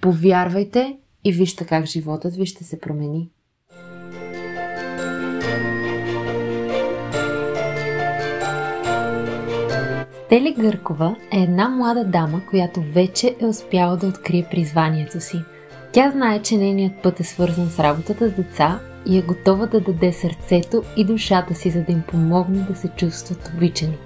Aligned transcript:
Повярвайте 0.00 0.96
и 1.24 1.32
вижте 1.32 1.66
как 1.66 1.86
животът 1.86 2.36
ви 2.36 2.46
ще 2.46 2.64
се 2.64 2.80
промени. 2.80 3.30
Стели 10.26 10.54
Гъркова 10.58 11.16
е 11.32 11.42
една 11.42 11.68
млада 11.68 12.04
дама, 12.04 12.40
която 12.50 12.80
вече 12.80 13.36
е 13.40 13.46
успяла 13.46 13.96
да 13.96 14.06
открие 14.06 14.46
призванието 14.50 15.20
си. 15.20 15.36
Тя 15.92 16.10
знае, 16.10 16.42
че 16.42 16.56
нейният 16.56 17.02
път 17.02 17.20
е 17.20 17.24
свързан 17.24 17.68
с 17.68 17.78
работата 17.78 18.28
с 18.28 18.32
деца 18.32 18.80
и 19.06 19.18
е 19.18 19.22
готова 19.22 19.66
да 19.66 19.80
даде 19.80 20.12
сърцето 20.12 20.82
и 20.96 21.04
душата 21.04 21.54
си, 21.54 21.70
за 21.70 21.82
да 21.82 21.92
им 21.92 22.02
помогне 22.08 22.58
да 22.58 22.74
се 22.74 22.88
чувстват 22.88 23.52
обичани. 23.56 23.98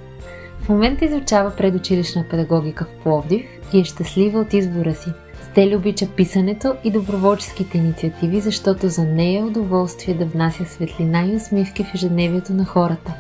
В 0.61 0.69
момента 0.69 1.05
изучава 1.05 1.57
предучилищна 1.57 2.25
педагогика 2.31 2.85
в 2.85 3.03
Пловдив 3.03 3.47
и 3.73 3.81
е 3.81 3.85
щастлива 3.85 4.41
от 4.41 4.53
избора 4.53 4.95
си. 4.95 5.11
Стели 5.55 5.77
обича 5.77 6.07
писането 6.17 6.75
и 6.85 6.91
доброволческите 6.91 7.79
инициативи, 7.79 8.41
защото 8.41 8.89
за 8.89 9.05
нея 9.05 9.41
е 9.41 9.45
удоволствие 9.45 10.15
да 10.15 10.27
внася 10.27 10.65
светлина 10.65 11.27
и 11.27 11.37
усмивки 11.37 11.85
в 11.85 11.95
ежедневието 11.95 12.53
на 12.53 12.65
хората. 12.65 13.15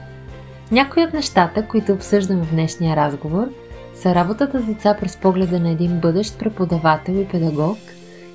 Някои 0.70 1.02
от 1.04 1.12
нещата, 1.12 1.68
които 1.68 1.92
обсъждаме 1.92 2.44
в 2.44 2.50
днешния 2.50 2.96
разговор, 2.96 3.48
са 3.94 4.14
работата 4.14 4.60
с 4.60 4.64
деца 4.64 4.96
през 5.00 5.16
погледа 5.16 5.60
на 5.60 5.70
един 5.70 6.00
бъдещ 6.00 6.38
преподавател 6.38 7.12
и 7.12 7.28
педагог 7.28 7.78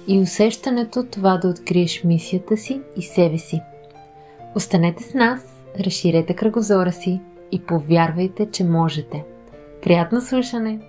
и 0.07 0.19
усещането 0.19 1.05
това 1.05 1.37
да 1.37 1.47
откриеш 1.47 2.03
мисията 2.03 2.57
си 2.57 2.81
и 2.97 3.01
себе 3.01 3.37
си. 3.37 3.61
Останете 4.55 5.03
с 5.03 5.13
нас, 5.13 5.41
разширете 5.79 6.33
кръгозора 6.33 6.91
си 6.91 7.21
и 7.51 7.61
повярвайте, 7.61 8.47
че 8.51 8.63
можете. 8.63 9.23
Приятно 9.81 10.21
слушане! 10.21 10.79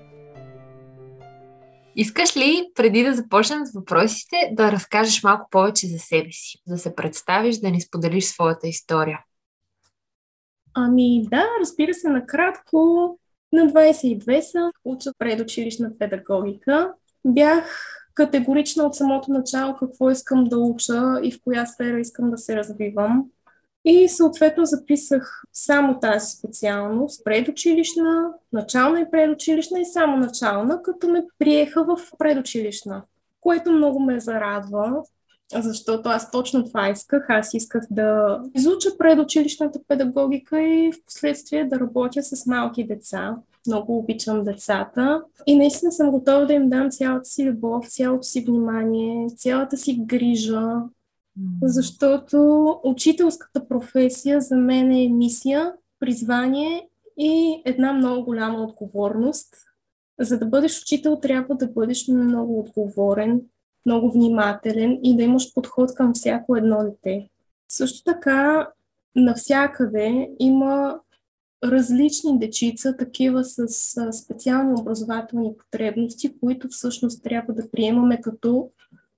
Искаш 1.97 2.37
ли, 2.37 2.71
преди 2.75 3.03
да 3.03 3.15
започнем 3.15 3.67
с 3.67 3.73
въпросите, 3.75 4.37
да 4.53 4.73
разкажеш 4.73 5.23
малко 5.23 5.49
повече 5.51 5.87
за 5.87 5.99
себе 5.99 6.33
си? 6.33 6.59
Да 6.67 6.79
се 6.79 6.95
представиш, 6.95 7.57
да 7.57 7.71
ни 7.71 7.81
споделиш 7.81 8.25
своята 8.25 8.69
история? 8.69 9.19
Ами 10.75 11.23
да, 11.31 11.47
разбира 11.61 11.95
се, 11.95 12.09
накратко. 12.09 13.19
На 13.53 13.63
22 13.63 14.41
съм, 14.41 14.71
уча 14.85 15.11
предучилищна 15.19 15.99
педагогика. 15.99 16.93
Бях 17.25 17.97
категорична 18.15 18.85
от 18.85 18.95
самото 18.95 19.33
начало 19.33 19.77
какво 19.77 20.11
искам 20.11 20.45
да 20.45 20.59
уча 20.59 21.21
и 21.23 21.33
в 21.33 21.39
коя 21.45 21.67
сфера 21.67 22.01
искам 22.01 22.31
да 22.31 22.39
се 22.39 22.57
развивам. 22.57 23.25
И 23.85 24.09
съответно 24.09 24.65
записах 24.65 25.43
само 25.53 26.01
тази 26.01 26.27
специалност, 26.27 27.25
предучилищна, 27.25 28.33
начална 28.53 29.01
и 29.01 29.11
предучилищна 29.11 29.81
и 29.81 29.85
само 29.85 30.17
начална, 30.17 30.83
като 30.83 31.09
ме 31.09 31.25
приеха 31.39 31.85
в 31.85 31.99
предучилищна, 32.19 33.03
което 33.41 33.73
много 33.73 34.01
ме 34.01 34.21
зарадва, 34.21 35.03
защото 35.55 36.09
аз 36.09 36.31
точно 36.31 36.65
това 36.65 36.89
исках. 36.89 37.27
Аз 37.29 37.55
исках 37.55 37.83
да 37.91 38.41
изуча 38.55 38.89
предучилищната 38.99 39.81
педагогика 39.89 40.63
и 40.63 40.93
в 40.93 41.05
последствие 41.07 41.65
да 41.65 41.81
работя 41.81 42.23
с 42.23 42.47
малки 42.47 42.87
деца. 42.87 43.37
Много 43.67 43.99
обичам 43.99 44.45
децата 44.45 45.23
и 45.47 45.57
наистина 45.57 45.93
съм 45.93 46.11
готова 46.11 46.45
да 46.45 46.53
им 46.53 46.69
дам 46.69 46.91
цялата 46.91 47.25
си 47.25 47.45
любов, 47.45 47.89
цялото 47.89 48.23
си 48.23 48.45
внимание, 48.45 49.29
цялата 49.37 49.77
си 49.77 49.99
грижа, 50.07 50.63
защото 51.63 52.67
учителската 52.85 53.69
професия 53.69 54.41
за 54.41 54.57
мен 54.57 54.93
е 54.93 55.09
мисия, 55.09 55.73
призвание 56.01 56.89
и 57.19 57.63
една 57.65 57.93
много 57.93 58.25
голяма 58.25 58.63
отговорност. 58.63 59.57
За 60.21 60.39
да 60.39 60.47
бъдеш 60.47 60.83
учител, 60.83 61.17
трябва 61.17 61.55
да 61.55 61.67
бъдеш 61.67 62.09
много 62.09 62.61
отговорен, 62.61 63.41
много 63.87 64.13
внимателен 64.13 64.99
и 65.03 65.17
да 65.17 65.23
имаш 65.23 65.55
подход 65.55 65.95
към 65.95 66.15
всяко 66.15 66.57
едно 66.57 66.85
дете. 66.85 67.29
Също 67.69 68.05
така, 68.05 68.69
навсякъде 69.17 70.31
има 70.39 71.01
различни 71.65 72.39
дечица, 72.39 72.97
такива 72.97 73.45
с 73.45 73.69
специални 74.13 74.81
образователни 74.81 75.57
потребности, 75.57 76.39
които 76.41 76.69
всъщност 76.69 77.23
трябва 77.23 77.55
да 77.55 77.71
приемаме 77.71 78.21
като 78.21 78.71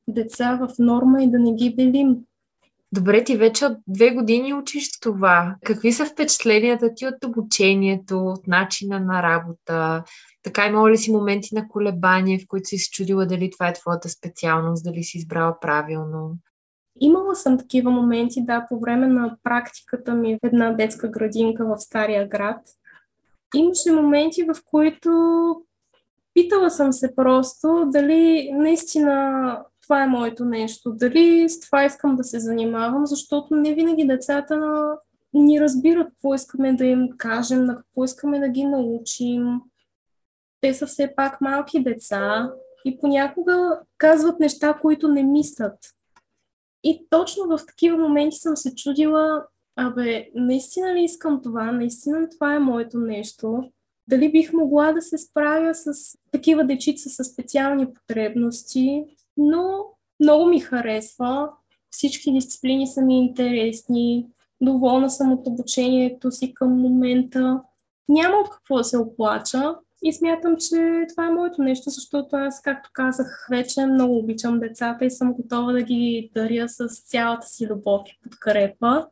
деца 0.09 0.59
в 0.61 0.69
норма 0.79 1.23
и 1.23 1.31
да 1.31 1.39
не 1.39 1.55
ги 1.55 1.75
делим. 1.75 2.17
Добре, 2.93 3.25
ти 3.25 3.37
вече 3.37 3.67
от 3.67 3.79
две 3.87 4.11
години 4.11 4.55
учиш 4.55 5.01
това. 5.01 5.57
Какви 5.65 5.93
са 5.93 6.07
впечатленията 6.07 6.95
ти 6.95 7.07
от 7.07 7.25
обучението, 7.25 8.19
от 8.19 8.47
начина 8.47 9.01
на 9.01 9.23
работа? 9.23 10.05
Така 10.43 10.67
имало 10.67 10.89
ли 10.89 10.97
си 10.97 11.13
моменти 11.13 11.55
на 11.55 11.69
колебание, 11.69 12.39
в 12.39 12.47
които 12.49 12.69
си 12.69 12.79
се 12.79 12.91
чудила 12.91 13.27
дали 13.27 13.51
това 13.51 13.69
е 13.69 13.73
твоята 13.73 14.09
специалност, 14.09 14.85
дали 14.85 15.03
си 15.03 15.19
избрала 15.19 15.61
правилно? 15.61 16.37
Имала 17.01 17.37
съм 17.37 17.59
такива 17.59 17.91
моменти, 17.91 18.45
да, 18.45 18.67
по 18.69 18.81
време 18.81 19.07
на 19.07 19.37
практиката 19.43 20.15
ми 20.15 20.35
в 20.35 20.47
една 20.47 20.73
детска 20.73 21.09
градинка 21.09 21.65
в 21.65 21.81
Стария 21.81 22.29
град. 22.29 22.61
Имаше 23.55 23.93
моменти, 23.93 24.43
в 24.43 24.57
които 24.65 25.11
питала 26.35 26.71
съм 26.71 26.93
се 26.93 27.15
просто 27.17 27.85
дали 27.93 28.51
наистина 28.53 29.59
това 29.83 30.03
е 30.03 30.07
моето 30.07 30.45
нещо, 30.45 30.93
дали 30.93 31.49
с 31.49 31.61
това 31.61 31.85
искам 31.85 32.17
да 32.17 32.25
се 32.25 32.39
занимавам, 32.39 33.07
защото 33.07 33.57
не 33.57 33.75
винаги 33.75 34.07
децата 34.07 34.61
ни 35.35 35.61
разбират 35.61 36.09
какво 36.09 36.35
искаме 36.35 36.73
да 36.73 36.85
им 36.85 37.09
кажем, 37.17 37.65
на 37.65 37.77
какво 37.77 38.05
искаме 38.05 38.39
да 38.39 38.49
ги 38.49 38.65
научим. 38.65 39.61
Те 40.61 40.75
са 40.75 40.87
все 40.87 41.15
пак 41.17 41.41
малки 41.41 41.83
деца 41.83 42.53
и 42.85 42.99
понякога 42.99 43.81
казват 43.99 44.41
неща, 44.41 44.79
които 44.83 45.09
не 45.09 45.23
мислят. 45.23 45.79
И 46.85 47.07
точно 47.11 47.47
в 47.47 47.67
такива 47.67 47.99
моменти 47.99 48.37
съм 48.37 48.57
се 48.57 48.75
чудила, 48.75 49.47
абе, 49.77 50.29
наистина 50.35 50.95
ли 50.95 51.03
искам 51.03 51.43
това, 51.43 51.73
наистина 51.73 52.29
това 52.29 52.55
е 52.55 52.59
моето 52.59 52.99
нещо, 52.99 53.71
дали 54.09 54.33
бих 54.33 54.53
могла 54.53 54.93
да 54.93 55.03
се 55.03 55.19
справя 55.19 55.75
с 55.75 55.93
такива 56.33 56.65
дечица 56.65 57.09
с 57.09 57.25
специални 57.25 57.95
потребности, 57.95 59.05
но 59.37 59.85
много 60.21 60.47
ми 60.47 60.61
харесва. 60.61 61.49
Всички 61.91 62.33
дисциплини 62.33 62.87
са 62.87 63.03
ми 63.03 63.19
интересни. 63.19 64.27
Доволна 64.61 65.11
съм 65.11 65.33
от 65.33 65.47
обучението 65.47 66.31
си 66.31 66.55
към 66.55 66.81
момента. 66.81 67.63
Няма 68.09 68.37
от 68.37 68.51
какво 68.51 68.77
да 68.77 68.85
се 68.85 68.99
оплача 68.99 69.75
и 70.03 70.13
смятам, 70.13 70.57
че 70.57 71.07
това 71.09 71.27
е 71.27 71.31
моето 71.31 71.63
нещо, 71.63 71.91
защото 71.91 72.37
аз, 72.37 72.63
както 72.63 72.91
казах 72.93 73.47
вече, 73.51 73.87
много 73.87 74.19
обичам 74.19 74.61
децата 74.61 75.05
и 75.05 75.11
съм 75.11 75.33
готова 75.33 75.73
да 75.73 75.83
ги 75.83 76.31
даря 76.35 76.69
с 76.69 76.89
цялата 76.89 77.47
си 77.47 77.67
любов 77.67 78.03
и 78.07 78.19
подкрепа. 78.23 79.07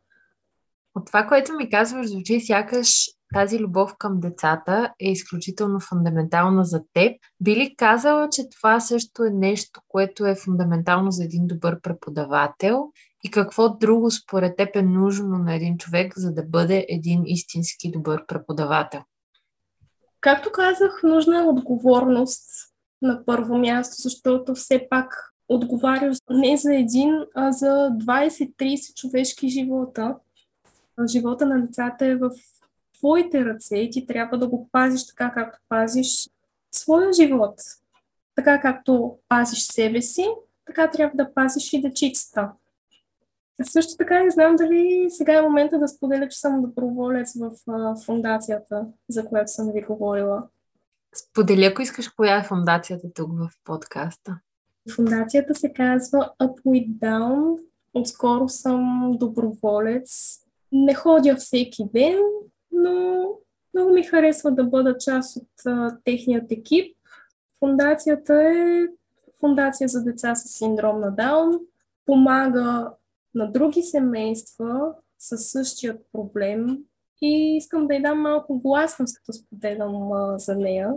От 0.94 1.06
това, 1.06 1.26
което 1.26 1.52
ми 1.52 1.70
казваш, 1.70 2.06
звучи 2.06 2.40
сякаш 2.40 3.10
тази 3.34 3.58
любов 3.58 3.94
към 3.98 4.20
децата 4.20 4.92
е 5.00 5.10
изключително 5.10 5.80
фундаментална 5.80 6.64
за 6.64 6.82
теб. 6.92 7.12
Би 7.40 7.56
ли 7.56 7.74
казала, 7.76 8.28
че 8.32 8.48
това 8.48 8.80
също 8.80 9.24
е 9.24 9.30
нещо, 9.30 9.80
което 9.88 10.26
е 10.26 10.34
фундаментално 10.34 11.10
за 11.10 11.24
един 11.24 11.46
добър 11.46 11.80
преподавател? 11.80 12.92
И 13.24 13.30
какво 13.30 13.68
друго 13.68 14.10
според 14.10 14.56
теб 14.56 14.76
е 14.76 14.82
нужно 14.82 15.38
на 15.38 15.54
един 15.54 15.78
човек, 15.78 16.12
за 16.16 16.32
да 16.32 16.42
бъде 16.42 16.86
един 16.88 17.22
истински 17.26 17.90
добър 17.90 18.26
преподавател? 18.26 19.00
Както 20.20 20.50
казах, 20.52 21.00
нужна 21.02 21.38
е 21.38 21.42
отговорност 21.42 22.50
на 23.02 23.24
първо 23.26 23.58
място, 23.58 23.94
защото 23.98 24.54
все 24.54 24.86
пак 24.90 25.32
отговаряш 25.48 26.16
не 26.30 26.56
за 26.56 26.74
един, 26.74 27.14
а 27.34 27.52
за 27.52 27.90
20-30 27.90 28.94
човешки 28.94 29.48
живота. 29.48 30.16
Живота 31.06 31.46
на 31.46 31.66
децата 31.66 32.06
е 32.06 32.16
в 32.16 32.30
твоите 33.00 33.44
ръце 33.44 33.76
и 33.76 33.90
ти 33.90 34.06
трябва 34.06 34.38
да 34.38 34.48
го 34.48 34.68
пазиш 34.72 35.06
така, 35.06 35.32
както 35.32 35.58
пазиш 35.68 36.28
своя 36.74 37.12
живот. 37.12 37.60
Така 38.34 38.60
както 38.60 39.18
пазиш 39.28 39.58
себе 39.58 40.02
си, 40.02 40.26
така 40.66 40.90
трябва 40.90 41.16
да 41.16 41.34
пазиш 41.34 41.72
и 41.72 41.80
дечицата. 41.80 42.52
Също 43.62 43.96
така 43.96 44.22
не 44.22 44.30
знам 44.30 44.56
дали 44.56 45.06
сега 45.10 45.38
е 45.38 45.42
момента 45.42 45.78
да 45.78 45.88
споделя, 45.88 46.28
че 46.28 46.38
съм 46.38 46.62
доброволец 46.62 47.32
в 47.36 47.50
фундацията, 48.04 48.86
за 49.08 49.26
която 49.26 49.52
съм 49.52 49.72
ви 49.72 49.82
говорила. 49.82 50.48
Сподели, 51.14 51.64
ако 51.64 51.82
искаш, 51.82 52.08
коя 52.08 52.36
е 52.36 52.44
фундацията 52.44 53.12
тук 53.14 53.30
в 53.32 53.48
подкаста. 53.64 54.38
Фундацията 54.94 55.54
се 55.54 55.72
казва 55.72 56.32
Up 56.42 56.62
with 56.66 56.88
Down. 56.88 57.58
Отскоро 57.94 58.48
съм 58.48 59.10
доброволец. 59.18 60.38
Не 60.72 60.94
ходя 60.94 61.36
всеки 61.36 61.84
ден, 61.94 62.18
но 62.72 63.26
много 63.74 63.90
ми 63.90 64.02
харесва 64.02 64.52
да 64.52 64.64
бъда 64.64 64.98
част 64.98 65.36
от 65.36 65.48
а, 65.66 65.96
техният 66.04 66.52
екип. 66.52 66.96
Фундацията 67.58 68.34
е 68.34 68.86
фундация 69.40 69.88
за 69.88 70.04
деца 70.04 70.34
с 70.34 70.48
синдром 70.48 71.00
на 71.00 71.10
Даун. 71.10 71.60
Помага 72.06 72.92
на 73.34 73.52
други 73.52 73.82
семейства 73.82 74.94
със 75.18 75.50
същият 75.50 76.06
проблем 76.12 76.78
и 77.22 77.56
искам 77.56 77.86
да 77.86 77.94
й 77.94 78.02
дам 78.02 78.20
малко 78.20 78.58
гласност, 78.58 79.16
като 79.16 79.32
споделям 79.32 80.12
а, 80.12 80.38
за 80.38 80.56
нея, 80.56 80.92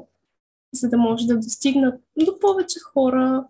за 0.73 0.89
да 0.89 0.97
може 0.97 1.27
да 1.27 1.35
достигнат 1.35 2.01
до 2.25 2.39
повече 2.39 2.79
хора, 2.79 3.47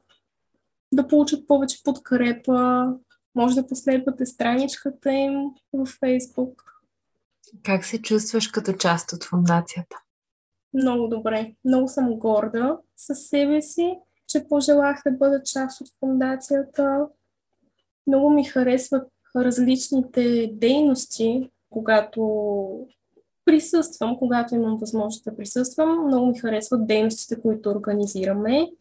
да 0.92 1.08
получат 1.08 1.48
повече 1.48 1.84
подкрепа, 1.84 2.88
може 3.36 3.56
да 3.56 3.68
последвате 3.68 4.26
страничката 4.26 5.12
им 5.12 5.52
в 5.74 5.86
Фейсбук. 5.86 6.73
Как 7.64 7.86
се 7.86 8.02
чувстваш 8.02 8.48
като 8.48 8.74
част 8.74 9.14
от 9.14 9.24
фундацията? 9.24 9.96
Много 10.74 11.08
добре. 11.08 11.56
Много 11.66 11.88
съм 11.88 12.20
горда 12.20 12.78
със 12.96 13.20
себе 13.20 13.62
си, 13.62 13.96
че 14.28 14.48
пожелах 14.50 15.02
да 15.06 15.12
бъда 15.12 15.44
част 15.44 15.82
от 15.82 15.88
фундацията. 16.00 17.08
Много 18.08 18.30
ми 18.30 18.44
харесват 18.44 19.08
различните 19.36 20.52
дейности, 20.54 21.52
когато 21.70 22.88
присъствам, 23.46 24.18
когато 24.18 24.56
имам 24.56 24.78
възможност 24.78 25.26
да 25.26 25.36
присъствам. 25.36 26.08
Много 26.08 26.26
ми 26.26 26.40
харесват 26.40 26.88
дейностите, 26.88 27.42
които 27.42 27.70
организираме. 27.70 28.72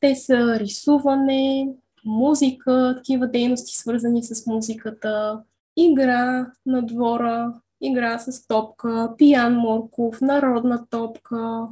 Те 0.00 0.14
са 0.14 0.58
рисуване, 0.60 1.68
музика, 2.04 2.94
такива 2.96 3.28
дейности, 3.28 3.76
свързани 3.76 4.22
с 4.22 4.46
музиката, 4.46 5.42
игра 5.76 6.52
на 6.66 6.86
двора, 6.86 7.54
игра 7.80 8.18
с 8.18 8.46
топка, 8.46 9.14
пиян 9.18 9.54
морков, 9.54 10.20
народна 10.20 10.86
топка, 10.90 11.68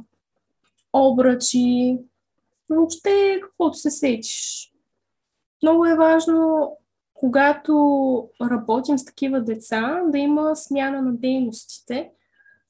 обръчи, 0.93 1.97
въобще 2.69 3.39
каквото 3.43 3.77
се 3.77 3.91
сечиш. 3.91 4.71
Много 5.63 5.85
е 5.85 5.95
важно, 5.95 6.71
когато 7.13 7.73
работим 8.41 8.97
с 8.97 9.05
такива 9.05 9.41
деца, 9.41 10.01
да 10.07 10.17
има 10.17 10.55
смяна 10.55 11.01
на 11.01 11.13
дейностите, 11.13 12.11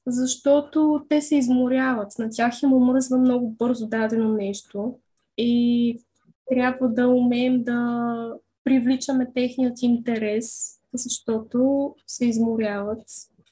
защото 0.06 1.04
те 1.08 1.20
се 1.20 1.36
изморяват. 1.36 2.18
На 2.18 2.30
тях 2.30 2.62
им 2.62 2.72
омръзва 2.72 3.18
много 3.18 3.50
бързо 3.50 3.86
дадено 3.86 4.32
нещо 4.32 4.98
и 5.38 6.02
трябва 6.50 6.88
да 6.88 7.08
умеем 7.08 7.64
да 7.64 8.32
привличаме 8.64 9.32
техният 9.34 9.82
интерес, 9.82 10.77
защото 10.94 11.90
се 12.06 12.26
изморяват 12.26 13.04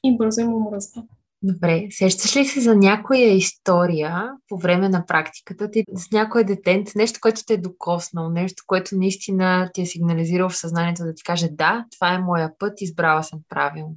и 0.03 0.17
бързо 0.17 0.41
им 0.41 0.53
омръзва. 0.53 1.03
Добре, 1.43 1.87
сещаш 1.89 2.35
ли 2.35 2.45
се 2.45 2.59
за 2.59 2.75
някоя 2.75 3.33
история 3.33 4.31
по 4.49 4.57
време 4.57 4.89
на 4.89 5.05
практиката 5.05 5.71
ти 5.71 5.83
с 5.95 6.11
някой 6.11 6.43
детент, 6.43 6.87
нещо, 6.95 7.19
което 7.21 7.41
те 7.47 7.53
е 7.53 7.57
докоснал, 7.57 8.29
нещо, 8.29 8.63
което 8.67 8.97
наистина 8.97 9.69
ти 9.73 9.81
е 9.81 9.85
сигнализирал 9.85 10.49
в 10.49 10.57
съзнанието 10.57 11.03
да 11.03 11.13
ти 11.13 11.23
каже 11.23 11.49
да, 11.51 11.85
това 11.91 12.13
е 12.13 12.19
моя 12.19 12.51
път, 12.59 12.81
избрала 12.81 13.23
съм 13.23 13.39
правилно? 13.49 13.95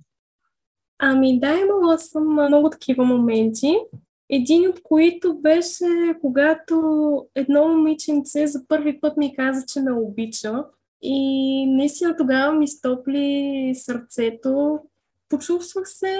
Ами 0.98 1.40
да, 1.40 1.58
имала 1.58 1.98
съм 1.98 2.32
много 2.32 2.70
такива 2.70 3.04
моменти. 3.04 3.74
Един 4.30 4.68
от 4.68 4.82
които 4.82 5.38
беше, 5.38 6.14
когато 6.20 6.76
едно 7.34 7.68
момиченце 7.68 8.46
за 8.46 8.66
първи 8.68 9.00
път 9.00 9.16
ми 9.16 9.36
каза, 9.36 9.66
че 9.66 9.80
ме 9.80 9.92
обича. 9.92 10.64
И 11.02 11.66
наистина 11.66 12.16
тогава 12.16 12.52
ми 12.52 12.68
стопли 12.68 13.72
сърцето. 13.74 14.80
Почувствах 15.28 15.88
се, 15.88 16.18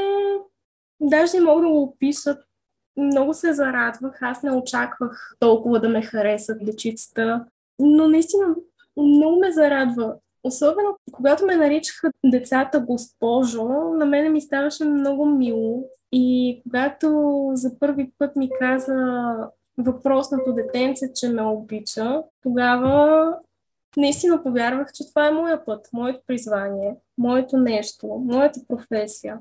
даже 1.00 1.36
не 1.36 1.44
мога 1.44 1.62
да 1.62 1.68
го 1.68 1.82
опиша, 1.82 2.36
много 2.96 3.34
се 3.34 3.52
зарадвах. 3.52 4.18
Аз 4.22 4.42
не 4.42 4.52
очаквах 4.52 5.36
толкова 5.38 5.80
да 5.80 5.88
ме 5.88 6.02
харесат 6.02 6.64
дечицата. 6.64 7.44
Но 7.78 8.08
наистина 8.08 8.54
много 8.96 9.40
ме 9.40 9.52
зарадва. 9.52 10.14
Особено 10.44 10.96
когато 11.12 11.46
ме 11.46 11.56
наричаха 11.56 12.10
децата 12.24 12.80
госпожо, 12.80 13.68
на 13.94 14.06
мене 14.06 14.28
ми 14.28 14.40
ставаше 14.40 14.84
много 14.84 15.26
мило. 15.26 15.84
И 16.12 16.60
когато 16.62 17.50
за 17.54 17.78
първи 17.78 18.12
път 18.18 18.36
ми 18.36 18.50
каза 18.58 18.96
въпросното 19.78 20.52
детенце, 20.52 21.12
че 21.14 21.28
ме 21.28 21.42
обича, 21.42 22.22
тогава 22.42 23.34
наистина 23.96 24.42
повярвах, 24.42 24.92
че 24.94 25.08
това 25.08 25.26
е 25.28 25.32
моя 25.32 25.64
път, 25.64 25.88
моето 25.92 26.20
призвание, 26.26 26.96
моето 27.18 27.56
нещо, 27.56 28.06
моята 28.06 28.60
професия. 28.68 29.38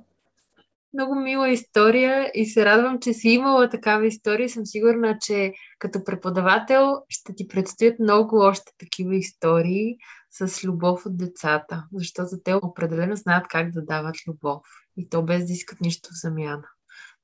Много 0.94 1.16
мила 1.16 1.50
история 1.50 2.31
и 2.34 2.46
се 2.46 2.66
радвам, 2.66 3.00
че 3.00 3.13
си 3.13 3.30
имала 3.30 3.69
такава 3.69 4.07
история. 4.07 4.50
Съм 4.50 4.66
сигурна, 4.66 5.18
че 5.22 5.54
като 5.80 6.04
преподавател 6.04 7.01
ще 7.10 7.36
ти 7.36 7.48
предстоят 7.48 8.00
много 8.00 8.38
още 8.40 8.72
такива 8.78 9.16
истории 9.16 9.98
с 10.31 10.63
любов 10.63 11.06
от 11.06 11.18
децата, 11.18 11.84
защото 11.94 12.30
те 12.44 12.54
определено 12.54 13.16
знаят 13.16 13.48
как 13.48 13.72
да 13.72 13.81
дават 13.81 14.16
любов 14.28 14.62
и 14.98 15.10
то 15.10 15.24
без 15.24 15.45
да 15.45 15.54
искат 15.54 15.81
нищо 15.81 16.10
в 16.10 16.22
замяна. 16.22 16.63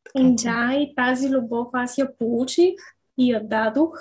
Така, 0.03 0.35
че... 0.37 0.47
Да, 0.47 0.73
и 0.73 0.95
тази 0.95 1.29
любов 1.29 1.67
аз 1.73 1.97
я 1.97 2.17
получих 2.17 2.73
и 3.17 3.31
я 3.31 3.47
дадох 3.47 3.97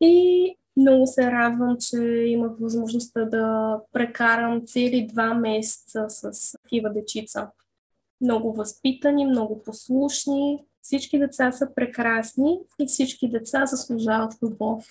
и 0.00 0.56
много 0.76 1.06
се 1.06 1.32
радвам, 1.32 1.76
че 1.80 1.96
имах 2.26 2.52
възможността 2.60 3.24
да 3.24 3.78
прекарам 3.92 4.66
цели 4.66 5.08
два 5.12 5.34
месеца 5.34 6.06
с 6.08 6.52
такива 6.62 6.90
дечица. 6.90 7.50
Много 8.20 8.52
възпитани, 8.52 9.26
много 9.26 9.62
послушни. 9.62 10.64
Всички 10.82 11.18
деца 11.18 11.52
са 11.52 11.68
прекрасни 11.74 12.58
и 12.80 12.86
всички 12.86 13.30
деца 13.30 13.66
заслужават 13.66 14.32
любов. 14.42 14.86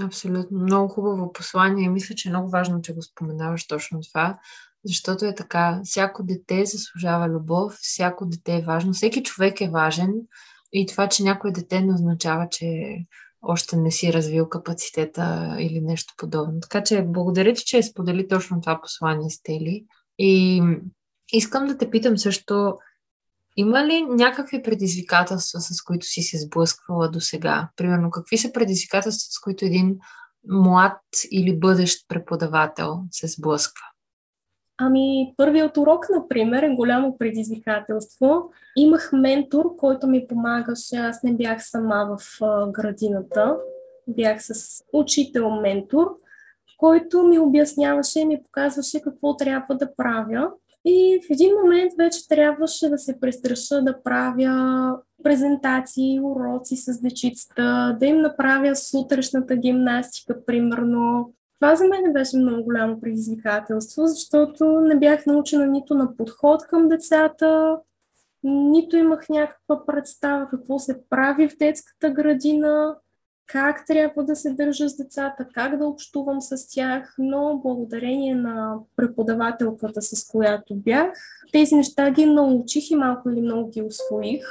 Абсолютно. 0.00 0.58
Много 0.58 0.88
хубаво 0.88 1.32
послание 1.32 1.88
мисля, 1.88 2.14
че 2.14 2.28
е 2.28 2.32
много 2.32 2.50
важно, 2.50 2.82
че 2.82 2.94
го 2.94 3.02
споменаваш 3.02 3.66
точно 3.66 4.00
това, 4.00 4.38
защото 4.84 5.24
е 5.24 5.34
така. 5.34 5.80
Всяко 5.84 6.22
дете 6.22 6.64
заслужава 6.64 7.28
любов, 7.28 7.72
всяко 7.72 8.26
дете 8.26 8.56
е 8.56 8.62
важно, 8.62 8.92
всеки 8.92 9.22
човек 9.22 9.60
е 9.60 9.70
важен 9.70 10.12
и 10.72 10.86
това, 10.86 11.08
че 11.08 11.22
някой 11.22 11.52
дете 11.52 11.80
не 11.80 11.94
означава, 11.94 12.48
че 12.50 12.96
още 13.42 13.76
не 13.76 13.90
си 13.90 14.12
развил 14.12 14.48
капацитета 14.48 15.56
или 15.58 15.80
нещо 15.80 16.14
подобно. 16.16 16.60
Така 16.60 16.82
че 16.82 17.02
благодаря 17.02 17.54
ти, 17.54 17.64
че 17.64 17.82
сподели 17.82 18.28
точно 18.28 18.60
това 18.60 18.80
послание 18.80 19.30
с 19.30 19.42
Тели. 19.42 19.84
И 20.18 20.62
искам 21.32 21.66
да 21.66 21.78
те 21.78 21.90
питам 21.90 22.18
също, 22.18 22.78
има 23.56 23.86
ли 23.86 24.06
някакви 24.08 24.62
предизвикателства, 24.62 25.60
с 25.60 25.82
които 25.82 26.06
си 26.06 26.22
се 26.22 26.38
сблъсквала 26.38 27.10
до 27.10 27.20
сега? 27.20 27.68
Примерно, 27.76 28.10
какви 28.10 28.38
са 28.38 28.52
предизвикателства, 28.52 29.28
с 29.32 29.40
които 29.40 29.64
един 29.64 29.96
млад 30.48 31.00
или 31.30 31.58
бъдещ 31.58 32.08
преподавател 32.08 33.02
се 33.10 33.26
сблъсква? 33.26 33.84
Ами, 34.80 35.34
първият 35.36 35.76
урок, 35.76 36.06
например, 36.10 36.62
е 36.62 36.74
голямо 36.74 37.18
предизвикателство. 37.18 38.50
Имах 38.76 39.10
ментор, 39.12 39.76
който 39.76 40.06
ми 40.06 40.26
помагаше. 40.26 40.96
Аз 40.96 41.22
не 41.22 41.34
бях 41.34 41.68
сама 41.68 42.18
в 42.18 42.40
градината. 42.70 43.56
Бях 44.08 44.42
с 44.42 44.82
учител-ментор, 44.92 46.16
който 46.78 47.22
ми 47.22 47.38
обясняваше 47.38 48.20
и 48.20 48.24
ми 48.24 48.42
показваше 48.42 49.02
какво 49.02 49.36
трябва 49.36 49.74
да 49.74 49.94
правя. 49.94 50.50
И 50.84 51.20
в 51.26 51.32
един 51.32 51.54
момент 51.62 51.92
вече 51.98 52.28
трябваше 52.28 52.88
да 52.88 52.98
се 52.98 53.20
престраша 53.20 53.82
да 53.82 54.02
правя 54.02 54.96
презентации, 55.22 56.20
уроци 56.20 56.76
с 56.76 57.00
дечицата, 57.00 57.96
да 58.00 58.06
им 58.06 58.18
направя 58.18 58.76
сутрешната 58.76 59.56
гимнастика, 59.56 60.44
примерно. 60.44 61.32
Това 61.60 61.76
за 61.76 61.84
мен 61.84 62.12
беше 62.12 62.36
много 62.36 62.64
голямо 62.64 63.00
предизвикателство, 63.00 64.06
защото 64.06 64.64
не 64.64 64.98
бях 64.98 65.26
научена 65.26 65.66
нито 65.66 65.94
на 65.94 66.16
подход 66.16 66.62
към 66.66 66.88
децата, 66.88 67.78
нито 68.42 68.96
имах 68.96 69.28
някаква 69.28 69.86
представа 69.86 70.48
какво 70.50 70.78
се 70.78 71.02
прави 71.10 71.48
в 71.48 71.56
детската 71.56 72.10
градина 72.10 72.96
как 73.48 73.86
трябва 73.86 74.24
да 74.24 74.36
се 74.36 74.50
държа 74.50 74.88
с 74.88 74.96
децата, 74.96 75.46
как 75.54 75.78
да 75.78 75.86
общувам 75.86 76.40
с 76.40 76.68
тях, 76.68 77.14
но 77.18 77.60
благодарение 77.62 78.34
на 78.34 78.78
преподавателката, 78.96 80.02
с 80.02 80.26
която 80.26 80.74
бях, 80.74 81.12
тези 81.52 81.74
неща 81.74 82.10
ги 82.10 82.26
научих 82.26 82.90
и 82.90 82.96
малко 82.96 83.30
или 83.30 83.40
много 83.40 83.70
ги 83.70 83.82
освоих. 83.82 84.44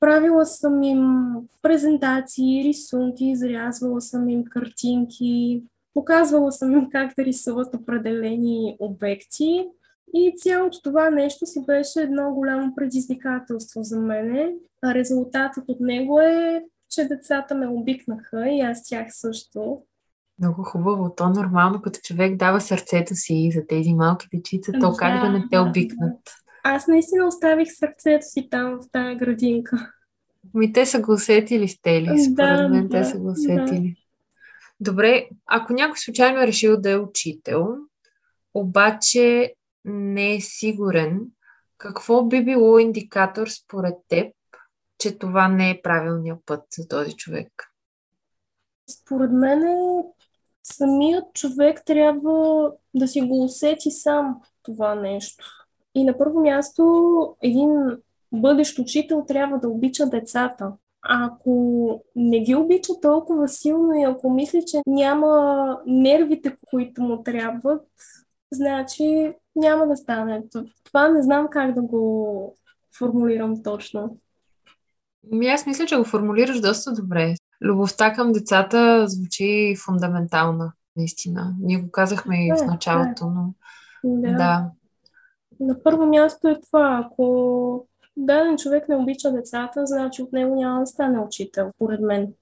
Правила 0.00 0.46
съм 0.46 0.82
им 0.82 1.34
презентации, 1.62 2.64
рисунки, 2.64 3.24
изрязвала 3.24 4.00
съм 4.00 4.28
им 4.28 4.44
картинки, 4.44 5.62
показвала 5.94 6.52
съм 6.52 6.72
им 6.72 6.88
как 6.90 7.12
да 7.18 7.24
рисуват 7.24 7.74
определени 7.74 8.76
обекти. 8.80 9.68
И 10.14 10.34
цялото 10.36 10.82
това 10.82 11.10
нещо 11.10 11.46
си 11.46 11.64
беше 11.66 12.00
едно 12.00 12.34
голямо 12.34 12.74
предизвикателство 12.74 13.82
за 13.82 14.00
мене. 14.00 14.54
А 14.82 14.94
резултатът 14.94 15.64
от 15.68 15.80
него 15.80 16.20
е 16.20 16.64
че 16.94 17.04
децата 17.04 17.54
ме 17.54 17.68
обикнаха 17.68 18.48
и 18.48 18.60
аз 18.60 18.84
тях 18.84 19.06
също. 19.10 19.82
Много 20.38 20.62
хубаво. 20.62 21.14
То 21.16 21.28
нормално, 21.28 21.82
като 21.82 22.00
човек 22.02 22.36
дава 22.36 22.60
сърцето 22.60 23.14
си 23.14 23.50
за 23.54 23.66
тези 23.66 23.94
малки 23.94 24.26
дечица, 24.34 24.72
то 24.72 24.90
Да, 24.90 24.96
как 24.96 25.20
да 25.20 25.30
не 25.30 25.44
те 25.50 25.58
обикнат? 25.58 26.18
Аз 26.64 26.86
наистина 26.86 27.26
оставих 27.26 27.68
сърцето 27.72 28.26
си 28.26 28.48
там, 28.50 28.78
в 28.82 28.90
тази 28.92 29.16
градинка. 29.16 29.90
Ми 30.54 30.72
те 30.72 30.86
са 30.86 31.00
го 31.00 31.12
усетили 31.12 31.68
с 31.68 31.82
тели. 31.82 32.18
Според 32.32 32.56
Да, 32.58 32.68
мен 32.68 32.88
те 32.88 32.98
да, 32.98 33.04
са 33.04 33.18
го 33.18 33.24
да. 33.24 33.32
Добре, 34.80 35.28
ако 35.46 35.72
някой 35.72 35.96
случайно 35.96 36.40
е 36.40 36.46
решил 36.46 36.80
да 36.80 36.90
е 36.90 36.98
учител, 36.98 37.66
обаче 38.54 39.54
не 39.84 40.34
е 40.34 40.40
сигурен, 40.40 41.20
какво 41.78 42.24
би 42.24 42.44
било 42.44 42.78
индикатор 42.78 43.48
според 43.48 43.94
теб, 44.08 44.34
че 44.98 45.18
това 45.18 45.48
не 45.48 45.70
е 45.70 45.80
правилният 45.82 46.38
път 46.46 46.60
за 46.76 46.88
този 46.88 47.16
човек? 47.16 47.72
Според 48.90 49.32
мен 49.32 49.62
самият 50.62 51.24
човек 51.34 51.82
трябва 51.86 52.72
да 52.94 53.08
си 53.08 53.20
го 53.20 53.44
усети 53.44 53.90
сам 53.90 54.40
това 54.62 54.94
нещо. 54.94 55.44
И 55.94 56.04
на 56.04 56.18
първо 56.18 56.40
място, 56.40 57.36
един 57.42 57.70
бъдещ 58.32 58.78
учител 58.78 59.24
трябва 59.28 59.58
да 59.58 59.68
обича 59.68 60.06
децата. 60.06 60.72
Ако 61.08 62.02
не 62.16 62.40
ги 62.40 62.54
обича 62.54 62.92
толкова 63.02 63.48
силно 63.48 63.94
и 63.94 64.02
ако 64.02 64.30
мисли, 64.30 64.64
че 64.66 64.82
няма 64.86 65.78
нервите, 65.86 66.56
които 66.70 67.02
му 67.02 67.22
трябват, 67.22 67.86
значи 68.52 69.34
няма 69.56 69.86
да 69.86 69.96
стане. 69.96 70.42
Това 70.84 71.08
не 71.08 71.22
знам 71.22 71.48
как 71.50 71.74
да 71.74 71.82
го 71.82 72.56
формулирам 72.98 73.62
точно. 73.62 74.16
Ми 75.32 75.46
аз 75.46 75.66
мисля, 75.66 75.86
че 75.86 75.96
го 75.96 76.04
формулираш 76.04 76.60
доста 76.60 76.92
добре. 76.92 77.34
Любовта 77.62 78.12
към 78.12 78.32
децата 78.32 79.08
звучи 79.08 79.74
фундаментална, 79.84 80.72
наистина. 80.96 81.54
Ние 81.60 81.78
го 81.78 81.90
казахме 81.90 82.46
и 82.46 82.52
в 82.52 82.66
началото, 82.66 83.26
но 83.26 83.54
да. 84.04 84.32
да. 84.32 84.70
На 85.60 85.82
първо 85.82 86.06
място 86.06 86.48
е 86.48 86.60
това. 86.60 87.04
Ако 87.06 87.88
даден 88.16 88.56
човек 88.56 88.88
не 88.88 88.96
обича 88.96 89.32
децата, 89.32 89.86
значи 89.86 90.22
от 90.22 90.32
него 90.32 90.54
няма 90.54 90.80
да 90.80 90.86
стане 90.86 91.20
учител, 91.20 91.70
според 91.74 92.00
мен. 92.00 92.32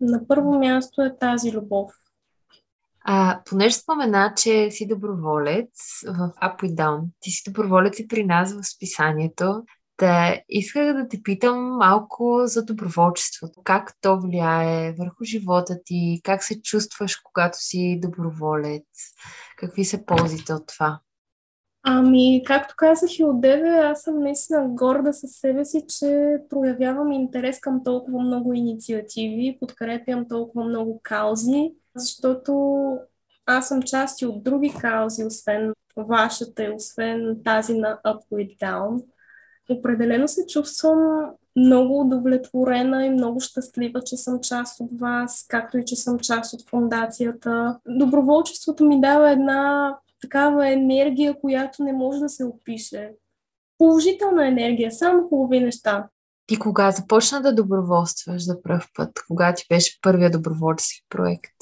На 0.00 0.26
първо 0.28 0.58
място 0.58 1.02
е 1.02 1.16
тази 1.16 1.52
любов. 1.52 1.92
А, 3.08 3.40
понеже 3.44 3.74
спомена, 3.74 4.32
че 4.36 4.70
си 4.70 4.86
доброволец 4.86 6.02
в 6.06 6.32
Up 6.42 6.64
и 6.64 6.74
Down, 6.74 7.00
ти 7.20 7.30
си 7.30 7.42
доброволец 7.46 7.98
и 7.98 8.08
при 8.08 8.24
нас 8.24 8.52
в 8.52 8.62
списанието, 8.64 9.64
да 9.98 10.40
исках 10.48 10.96
да 10.96 11.08
те 11.08 11.22
питам 11.22 11.76
малко 11.76 12.42
за 12.44 12.64
доброволчеството. 12.64 13.60
Как 13.64 13.92
то 14.00 14.20
влияе 14.20 14.92
върху 14.92 15.24
живота 15.24 15.78
ти? 15.84 16.20
Как 16.24 16.44
се 16.44 16.62
чувстваш, 16.62 17.16
когато 17.16 17.58
си 17.60 18.00
доброволец? 18.02 18.84
Какви 19.56 19.84
са 19.84 20.04
ползите 20.06 20.52
от 20.54 20.66
това? 20.66 21.00
Ами, 21.88 22.42
както 22.46 22.74
казах 22.76 23.18
и 23.18 23.24
от 23.24 23.44
аз 23.44 24.02
съм 24.02 24.20
наистина 24.20 24.68
горда 24.68 25.12
със 25.12 25.30
себе 25.30 25.64
си, 25.64 25.84
че 25.88 26.36
проявявам 26.50 27.12
интерес 27.12 27.60
към 27.60 27.84
толкова 27.84 28.20
много 28.20 28.52
инициативи, 28.52 29.56
подкрепям 29.60 30.28
толкова 30.28 30.64
много 30.64 31.00
каузи, 31.02 31.72
защото 31.96 32.78
аз 33.46 33.68
съм 33.68 33.82
част 33.82 34.22
и 34.22 34.26
от 34.26 34.44
други 34.44 34.74
каузи, 34.80 35.24
освен 35.24 35.72
вашата 35.96 36.64
и 36.64 36.70
освен 36.70 37.36
тази 37.44 37.78
на 37.78 37.98
Up 38.06 38.20
Down. 38.62 39.04
Определено 39.70 40.28
се 40.28 40.46
чувствам 40.46 41.30
много 41.56 42.00
удовлетворена 42.00 43.06
и 43.06 43.10
много 43.10 43.40
щастлива, 43.40 44.00
че 44.02 44.16
съм 44.16 44.40
част 44.40 44.80
от 44.80 45.00
вас, 45.00 45.46
както 45.48 45.78
и 45.78 45.84
че 45.84 45.96
съм 45.96 46.18
част 46.18 46.54
от 46.54 46.68
фундацията. 46.68 47.78
Доброволчеството 47.86 48.84
ми 48.84 49.00
дава 49.00 49.30
една 49.30 49.94
такава 50.20 50.68
енергия, 50.72 51.40
която 51.40 51.82
не 51.82 51.92
може 51.92 52.18
да 52.18 52.28
се 52.28 52.44
опише. 52.44 53.12
Положителна 53.78 54.48
енергия, 54.48 54.92
само 54.92 55.28
хубави 55.28 55.60
неща. 55.60 56.08
Ти 56.46 56.58
кога 56.58 56.90
започна 56.90 57.42
да 57.42 57.54
доброволстваш 57.54 58.44
за 58.44 58.62
пръв 58.62 58.88
път? 58.96 59.10
Кога 59.28 59.54
ти 59.54 59.66
беше 59.70 60.00
първия 60.02 60.30
доброволчески 60.30 61.06
проект? 61.08 61.54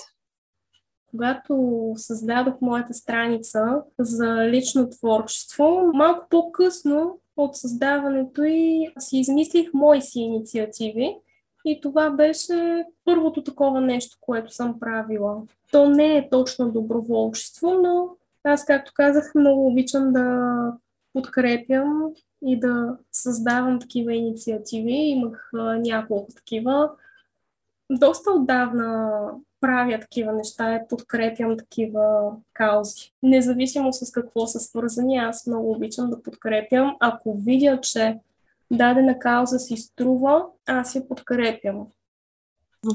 Когато 1.11 1.93
създадох 1.97 2.55
моята 2.61 2.95
страница 2.95 3.83
за 3.99 4.49
лично 4.49 4.91
творчество, 4.91 5.91
малко 5.95 6.27
по-късно 6.31 7.19
от 7.37 7.57
създаването 7.57 8.43
и 8.43 8.93
си 8.99 9.19
измислих 9.19 9.71
мои 9.75 10.03
си 10.03 10.21
инициативи. 10.21 11.17
И 11.65 11.81
това 11.81 12.11
беше 12.11 12.85
първото 13.05 13.45
такова 13.45 13.81
нещо, 13.81 14.17
което 14.21 14.55
съм 14.55 14.81
правила. 14.81 15.43
То 15.73 15.89
не 15.89 16.17
е 16.17 16.29
точно 16.31 16.73
доброволчество, 16.73 17.75
но 17.75 18.09
аз, 18.45 18.65
както 18.65 18.93
казах, 18.95 19.35
много 19.35 19.67
обичам 19.67 20.13
да 20.13 20.73
подкрепям 21.13 22.11
и 22.47 22.61
да 22.61 22.97
създавам 23.13 23.81
такива 23.81 24.15
инициативи. 24.15 24.93
Имах 24.93 25.51
а, 25.55 25.59
няколко 25.79 26.33
такива. 26.35 26.91
Доста 27.91 28.31
отдавна 28.31 29.11
правя 29.61 30.01
такива 30.01 30.33
неща 30.33 30.75
и 30.75 30.89
подкрепям 30.89 31.57
такива 31.57 32.31
каузи. 32.53 33.13
Независимо 33.23 33.93
с 33.93 34.13
какво 34.13 34.47
са 34.47 34.61
свързани, 34.61 35.17
аз 35.17 35.47
много 35.47 35.71
обичам 35.71 36.11
да 36.11 36.23
подкрепям. 36.23 36.97
Ако 37.01 37.35
видя, 37.35 37.81
че 37.81 38.19
дадена 38.71 39.19
кауза 39.19 39.59
си 39.59 39.77
струва, 39.77 40.47
аз 40.67 40.95
я 40.95 41.09
подкрепям. 41.09 41.87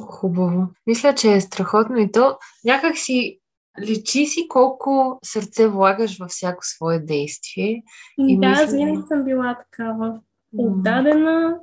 Хубаво. 0.02 0.68
Мисля, 0.88 1.16
че 1.16 1.34
е 1.34 1.42
страхотно 1.42 1.98
и 1.98 2.12
то 2.12 2.38
някак 2.66 2.98
си 2.98 3.40
личи 3.82 4.26
си 4.26 4.48
колко 4.50 5.20
сърце 5.24 5.68
влагаш 5.68 6.18
във 6.18 6.30
всяко 6.30 6.60
свое 6.66 7.00
действие. 7.00 7.84
И 8.18 8.40
да, 8.40 8.50
мисля- 8.50 8.64
аз 8.64 8.72
винаги 8.72 9.02
съм 9.08 9.24
била 9.24 9.58
такава. 9.58 10.20
Отдадена. 10.58 11.60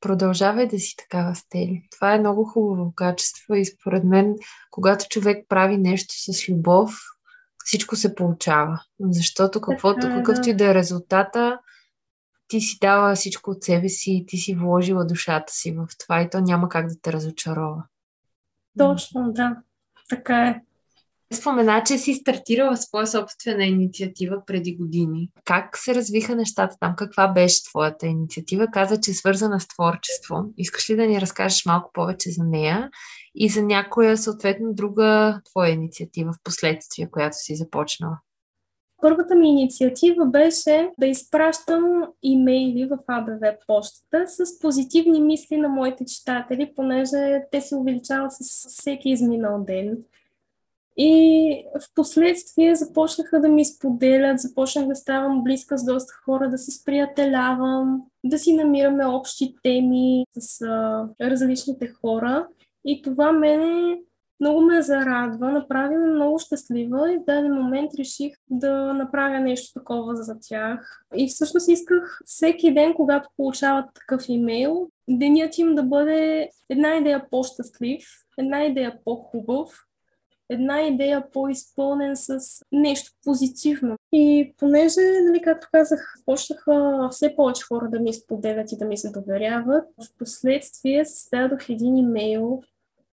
Продължавай 0.00 0.68
да 0.68 0.78
си 0.78 0.96
такава, 0.96 1.34
Стели. 1.34 1.82
Това 1.90 2.14
е 2.14 2.18
много 2.18 2.44
хубаво 2.44 2.92
качество 2.94 3.54
и 3.54 3.64
според 3.64 4.04
мен, 4.04 4.34
когато 4.70 5.08
човек 5.08 5.46
прави 5.48 5.76
нещо 5.78 6.14
с 6.32 6.48
любов, 6.48 6.90
всичко 7.64 7.96
се 7.96 8.14
получава. 8.14 8.80
Защото 9.00 9.60
каквото, 9.60 10.00
Така 10.00 10.14
е, 10.14 10.16
какъвто 10.16 10.42
да. 10.42 10.50
и 10.50 10.56
да 10.56 10.70
е 10.70 10.74
резултата, 10.74 11.58
ти 12.48 12.60
си 12.60 12.78
дала 12.80 13.14
всичко 13.14 13.50
от 13.50 13.62
себе 13.64 13.88
си 13.88 14.12
и 14.12 14.26
ти 14.26 14.36
си 14.36 14.54
вложила 14.54 15.06
душата 15.06 15.52
си 15.52 15.72
в 15.72 15.86
това 15.98 16.22
и 16.22 16.30
то 16.30 16.40
няма 16.40 16.68
как 16.68 16.86
да 16.86 16.94
те 17.02 17.12
разочарова. 17.12 17.84
Точно, 18.78 19.32
да. 19.32 19.56
Така 20.08 20.46
е. 20.48 20.60
Спомена, 21.34 21.82
че 21.86 21.98
си 21.98 22.14
стартирала 22.14 22.76
своя 22.76 23.06
собствена 23.06 23.64
инициатива 23.64 24.42
преди 24.46 24.76
години. 24.76 25.30
Как 25.44 25.78
се 25.78 25.94
развиха 25.94 26.36
нещата 26.36 26.76
там? 26.80 26.94
Каква 26.96 27.28
беше 27.28 27.64
твоята 27.64 28.06
инициатива? 28.06 28.66
Каза, 28.72 29.00
че 29.00 29.10
е 29.10 29.14
свързана 29.14 29.60
с 29.60 29.68
творчество. 29.68 30.36
Искаш 30.56 30.90
ли 30.90 30.96
да 30.96 31.06
ни 31.06 31.20
разкажеш 31.20 31.66
малко 31.66 31.90
повече 31.92 32.30
за 32.30 32.44
нея 32.44 32.90
и 33.34 33.48
за 33.48 33.62
някоя 33.62 34.16
съответно 34.16 34.74
друга 34.74 35.40
твоя 35.50 35.70
инициатива 35.70 36.32
в 36.32 36.42
последствие, 36.44 37.10
която 37.10 37.36
си 37.36 37.56
започнала? 37.56 38.18
Първата 39.00 39.34
ми 39.34 39.48
инициатива 39.48 40.26
беше 40.26 40.90
да 40.98 41.06
изпращам 41.06 42.02
имейли 42.22 42.84
в 42.84 42.98
АБВ 43.06 43.40
почтата 43.66 44.24
с 44.28 44.58
позитивни 44.58 45.20
мисли 45.20 45.56
на 45.56 45.68
моите 45.68 46.04
читатели, 46.04 46.72
понеже 46.76 47.42
те 47.50 47.60
се 47.60 47.76
увеличават 47.76 48.32
с 48.32 48.68
всеки 48.68 49.10
изминал 49.10 49.64
ден. 49.64 49.98
И 51.00 51.64
в 51.80 51.94
последствие 51.94 52.74
започнаха 52.74 53.40
да 53.40 53.48
ми 53.48 53.64
споделят, 53.64 54.40
започнах 54.40 54.86
да 54.86 54.96
ставам 54.96 55.44
близка 55.44 55.78
с 55.78 55.84
доста 55.84 56.12
хора, 56.24 56.50
да 56.50 56.58
се 56.58 56.70
сприятелявам, 56.70 58.02
да 58.24 58.38
си 58.38 58.52
намираме 58.52 59.06
общи 59.06 59.54
теми 59.62 60.24
с 60.38 60.62
а, 60.62 61.08
различните 61.20 61.88
хора. 61.88 62.46
И 62.84 63.02
това 63.02 63.32
мене 63.32 63.98
много 64.40 64.60
ме 64.60 64.82
зарадва, 64.82 65.52
направи 65.52 65.96
ме 65.96 66.10
много 66.10 66.38
щастлива 66.38 67.12
и 67.12 67.18
в 67.18 67.24
даден 67.24 67.54
момент 67.54 67.90
реших 67.98 68.32
да 68.50 68.94
направя 68.94 69.40
нещо 69.40 69.80
такова 69.80 70.16
за 70.16 70.36
тях. 70.40 71.04
И 71.16 71.28
всъщност 71.28 71.68
исках 71.68 72.20
всеки 72.24 72.74
ден, 72.74 72.94
когато 72.94 73.28
получават 73.36 73.84
такъв 73.94 74.24
имейл, 74.28 74.88
денят 75.08 75.58
им 75.58 75.74
да 75.74 75.82
бъде 75.82 76.50
една 76.70 76.96
идея 76.96 77.26
по-щастлив, 77.30 78.04
една 78.38 78.64
идея 78.64 78.98
по-хубав, 79.04 79.70
една 80.48 80.82
идея 80.82 81.30
по-изпълнен 81.32 82.16
с 82.16 82.38
нещо 82.72 83.12
позитивно. 83.24 83.96
И 84.12 84.54
понеже, 84.58 85.00
нали, 85.22 85.42
както 85.42 85.68
казах, 85.72 86.14
почнаха 86.26 87.08
все 87.10 87.36
повече 87.36 87.64
хора 87.64 87.88
да 87.90 88.00
ми 88.00 88.12
споделят 88.12 88.72
и 88.72 88.76
да 88.76 88.84
ми 88.84 88.98
се 88.98 89.10
доверяват, 89.10 89.84
в 89.84 90.18
последствие 90.18 91.04
създадох 91.04 91.68
един 91.68 91.96
имейл 91.96 92.62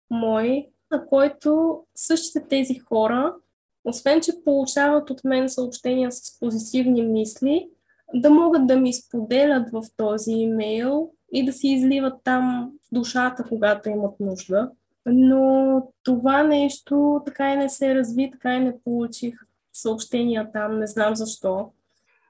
мой, 0.10 0.67
на 0.92 1.06
който 1.06 1.80
същите 1.96 2.48
тези 2.50 2.75
хора, 2.80 3.36
освен 3.84 4.22
че 4.22 4.44
получават 4.46 5.10
от 5.10 5.24
мен 5.24 5.50
съобщения 5.50 6.12
с 6.12 6.39
позитивни 6.39 7.01
мисли, 7.01 7.70
да 8.13 8.30
могат 8.30 8.68
да 8.68 8.77
ми 8.77 8.94
споделят 8.94 9.70
в 9.72 9.84
този 9.98 10.32
имейл 10.32 11.12
и 11.34 11.46
да 11.46 11.54
си 11.54 11.68
изливат 11.68 12.13
там 12.24 12.72
душата, 12.92 13.44
когато 13.50 13.89
имат 13.89 14.20
нужда. 14.20 14.72
Но 15.06 15.82
това 16.04 16.44
нещо 16.44 17.22
така 17.25 17.54
и 17.54 17.58
не 17.58 17.70
се 17.70 17.96
разви, 17.96 18.32
така 18.32 18.56
и 18.56 18.60
не 18.60 18.80
получих 18.84 19.39
съобщения 19.74 20.50
там, 20.54 20.80
не 20.80 20.88
знам 20.88 21.15
защо. 21.15 21.72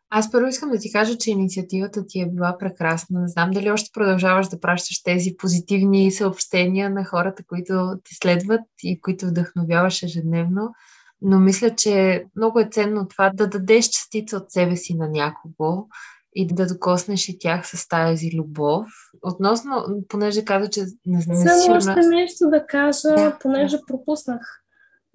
Аз 0.09 0.31
първо 0.31 0.47
искам 0.47 0.71
да 0.71 0.77
ти 0.77 0.91
кажа, 0.91 1.17
че 1.17 1.31
инициативата 1.31 2.05
ти 2.07 2.21
е 2.21 2.29
била 2.29 2.57
прекрасна. 2.57 3.21
Не 3.21 3.27
знам 3.27 3.51
дали 3.51 3.71
още 3.71 3.89
продължаваш 3.93 4.47
да 4.47 4.59
пращаш 4.59 5.03
тези 5.03 5.35
позитивни 5.37 6.11
съобщения 6.11 6.89
на 6.89 7.05
хората, 7.05 7.43
които 7.47 7.93
ти 8.03 8.15
следват 8.15 8.61
и 8.83 9.01
които 9.01 9.27
вдъхновяваш 9.27 10.03
ежедневно. 10.03 10.73
Но 11.21 11.39
мисля, 11.39 11.75
че 11.75 12.25
много 12.35 12.59
е 12.59 12.69
ценно 12.71 13.07
това 13.07 13.31
да 13.33 13.47
дадеш 13.47 13.85
частица 13.89 14.37
от 14.37 14.51
себе 14.51 14.75
си 14.75 14.95
на 14.95 15.09
някого 15.09 15.87
и 16.35 16.47
да 16.47 16.67
докоснеш 16.67 17.29
и 17.29 17.39
тях 17.39 17.67
с 17.67 17.87
тази 17.87 18.37
любов. 18.37 18.87
Относно, 19.21 19.85
понеже 20.07 20.45
каза, 20.45 20.69
че 20.69 20.81
не 21.05 21.21
знам. 21.21 21.37
Само 21.37 21.77
още 21.77 22.07
нещо 22.07 22.49
да 22.49 22.65
кажа, 22.65 23.09
да, 23.09 23.37
понеже 23.41 23.77
да. 23.77 23.83
пропуснах 23.87 24.41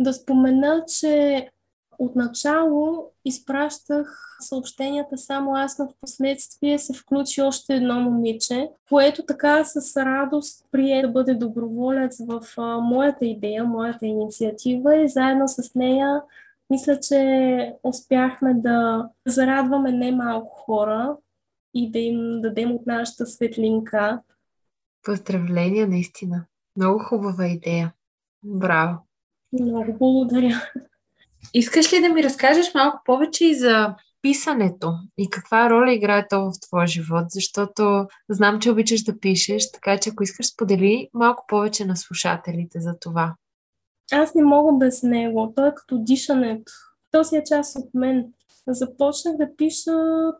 да 0.00 0.12
спомена, 0.12 0.84
че 0.98 1.46
Отначало 2.02 3.10
изпращах 3.24 4.36
съобщенията 4.40 5.18
само 5.18 5.54
аз, 5.54 5.78
но 5.78 5.88
в 5.88 5.94
последствие 6.00 6.78
се 6.78 6.92
включи 6.92 7.42
още 7.42 7.74
едно 7.74 8.00
момиче, 8.00 8.70
което 8.88 9.26
така 9.26 9.64
с 9.64 9.96
радост 9.96 10.66
прие 10.72 11.02
да 11.02 11.08
бъде 11.08 11.34
доброволец 11.34 12.20
в 12.26 12.42
моята 12.82 13.26
идея, 13.26 13.64
моята 13.64 14.06
инициатива 14.06 14.96
и 14.96 15.08
заедно 15.08 15.48
с 15.48 15.74
нея 15.74 16.22
мисля, 16.70 17.00
че 17.00 17.74
успяхме 17.82 18.54
да 18.54 19.08
зарадваме 19.26 19.92
немалко 19.92 20.56
хора 20.56 21.16
и 21.74 21.90
да 21.90 21.98
им 21.98 22.40
дадем 22.40 22.72
от 22.72 22.86
нашата 22.86 23.26
светлинка. 23.26 24.22
Поздравления, 25.02 25.88
наистина. 25.88 26.44
Много 26.76 26.98
хубава 26.98 27.46
идея. 27.46 27.94
Браво! 28.42 28.98
Много 29.52 29.96
благодаря. 29.98 30.70
Искаш 31.54 31.92
ли 31.92 32.00
да 32.00 32.08
ми 32.08 32.22
разкажеш 32.22 32.74
малко 32.74 33.00
повече 33.04 33.44
и 33.44 33.54
за 33.54 33.94
писането 34.22 34.92
и 35.18 35.30
каква 35.30 35.70
роля 35.70 35.92
играе 35.92 36.26
то 36.30 36.40
в 36.40 36.52
твоя 36.60 36.86
живот, 36.86 37.24
защото 37.28 38.06
знам, 38.28 38.60
че 38.60 38.70
обичаш 38.70 39.02
да 39.02 39.20
пишеш, 39.20 39.72
така 39.72 39.98
че 39.98 40.10
ако 40.10 40.22
искаш 40.22 40.46
сподели 40.46 41.08
малко 41.14 41.44
повече 41.48 41.84
на 41.84 41.96
слушателите 41.96 42.80
за 42.80 42.94
това. 43.00 43.34
Аз 44.12 44.34
не 44.34 44.44
мога 44.44 44.72
без 44.78 45.02
него. 45.02 45.52
Той 45.56 45.68
е 45.68 45.74
като 45.74 45.98
дишането. 45.98 46.72
То 47.10 47.24
си 47.24 47.36
е 47.36 47.44
част 47.44 47.78
от 47.78 47.94
мен. 47.94 48.32
Започнах 48.68 49.36
да 49.36 49.56
пиша 49.56 49.92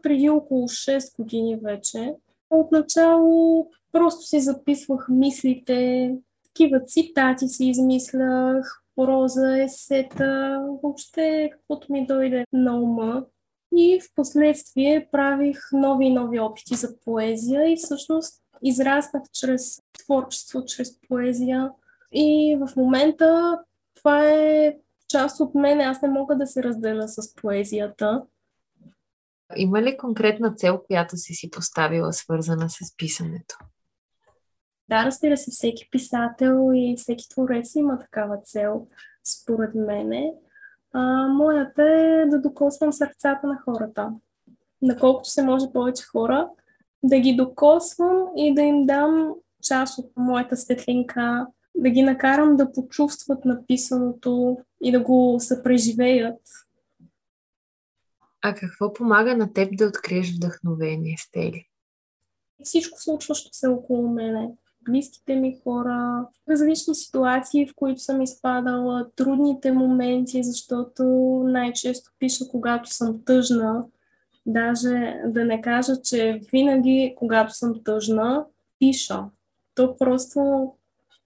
преди 0.02 0.28
около 0.30 0.69
6 0.69 1.16
години 1.16 1.59
вече. 1.64 2.14
Отначало 2.50 3.66
просто 3.92 4.23
си 4.23 4.40
записвах 4.40 5.07
мислите, 5.09 6.11
такива 6.45 6.80
цитати 6.80 7.49
си 7.49 7.64
измислях, 7.64 8.83
проза, 9.00 9.62
есета, 9.62 10.61
въобще 10.83 11.50
каквото 11.52 11.92
ми 11.92 12.07
дойде 12.07 12.45
на 12.52 12.80
ума. 12.80 13.25
И 13.76 14.00
в 14.00 14.14
последствие 14.14 15.09
правих 15.12 15.59
нови 15.73 16.07
и 16.07 16.12
нови 16.12 16.40
опити 16.40 16.75
за 16.75 17.00
поезия 17.04 17.73
и 17.73 17.76
всъщност 17.76 18.42
израснах 18.62 19.23
чрез 19.33 19.80
творчество, 20.04 20.64
чрез 20.64 21.00
поезия. 21.09 21.71
И 22.12 22.59
в 22.61 22.76
момента 22.76 23.59
това 23.95 24.28
е 24.30 24.76
част 25.09 25.40
от 25.40 25.54
мен. 25.54 25.80
Аз 25.80 26.02
не 26.02 26.09
мога 26.09 26.37
да 26.37 26.47
се 26.47 26.62
разделя 26.62 27.09
с 27.09 27.35
поезията. 27.35 28.23
Има 29.57 29.83
ли 29.83 29.97
конкретна 29.97 30.54
цел, 30.54 30.83
която 30.87 31.16
си 31.16 31.35
си 31.35 31.50
поставила, 31.50 32.12
свързана 32.12 32.71
с 32.71 32.97
писането? 32.97 33.57
Да, 34.90 35.06
разбира 35.06 35.37
се, 35.37 35.50
всеки 35.50 35.88
писател 35.90 36.70
и 36.75 36.94
всеки 36.99 37.28
творец 37.28 37.75
има 37.75 37.99
такава 37.99 38.38
цел, 38.44 38.87
според 39.25 39.75
мене. 39.75 40.32
А, 40.92 41.28
моята 41.28 41.82
е 41.82 42.26
да 42.26 42.41
докосвам 42.41 42.93
сърцата 42.93 43.47
на 43.47 43.58
хората. 43.65 44.12
Наколкото 44.82 45.28
се 45.28 45.43
може 45.43 45.73
повече 45.73 46.04
хора, 46.04 46.49
да 47.02 47.19
ги 47.19 47.36
докосвам 47.36 48.26
и 48.36 48.54
да 48.54 48.62
им 48.62 48.86
дам 48.86 49.34
част 49.62 49.99
от 49.99 50.12
моята 50.17 50.56
светлинка, 50.56 51.47
да 51.75 51.91
ги 51.91 52.02
накарам 52.02 52.56
да 52.56 52.73
почувстват 52.73 53.45
написаното 53.45 54.58
и 54.82 54.93
да 54.93 55.00
го 55.00 55.36
съпреживеят. 55.41 56.41
А 58.43 58.54
какво 58.54 58.93
помага 58.93 59.36
на 59.36 59.52
теб 59.52 59.76
да 59.76 59.86
откриеш 59.86 60.36
вдъхновение, 60.36 61.17
Стели? 61.19 61.67
Всичко 62.65 63.00
случващо 63.00 63.49
се 63.52 63.69
около 63.69 64.08
мене 64.08 64.50
близките 64.84 65.36
ми 65.36 65.58
хора, 65.64 66.26
различни 66.50 66.95
ситуации, 66.95 67.66
в 67.66 67.75
които 67.76 68.00
съм 68.00 68.23
изпадала, 68.23 69.06
трудните 69.16 69.73
моменти, 69.73 70.45
защото 70.45 71.04
най-често 71.47 72.10
пиша, 72.19 72.45
когато 72.50 72.95
съм 72.95 73.25
тъжна. 73.25 73.84
Даже 74.47 75.21
да 75.26 75.45
не 75.45 75.60
кажа, 75.60 76.02
че 76.02 76.40
винаги, 76.52 77.14
когато 77.16 77.54
съм 77.54 77.75
тъжна, 77.84 78.45
пиша. 78.78 79.25
То 79.75 79.97
просто 79.97 80.73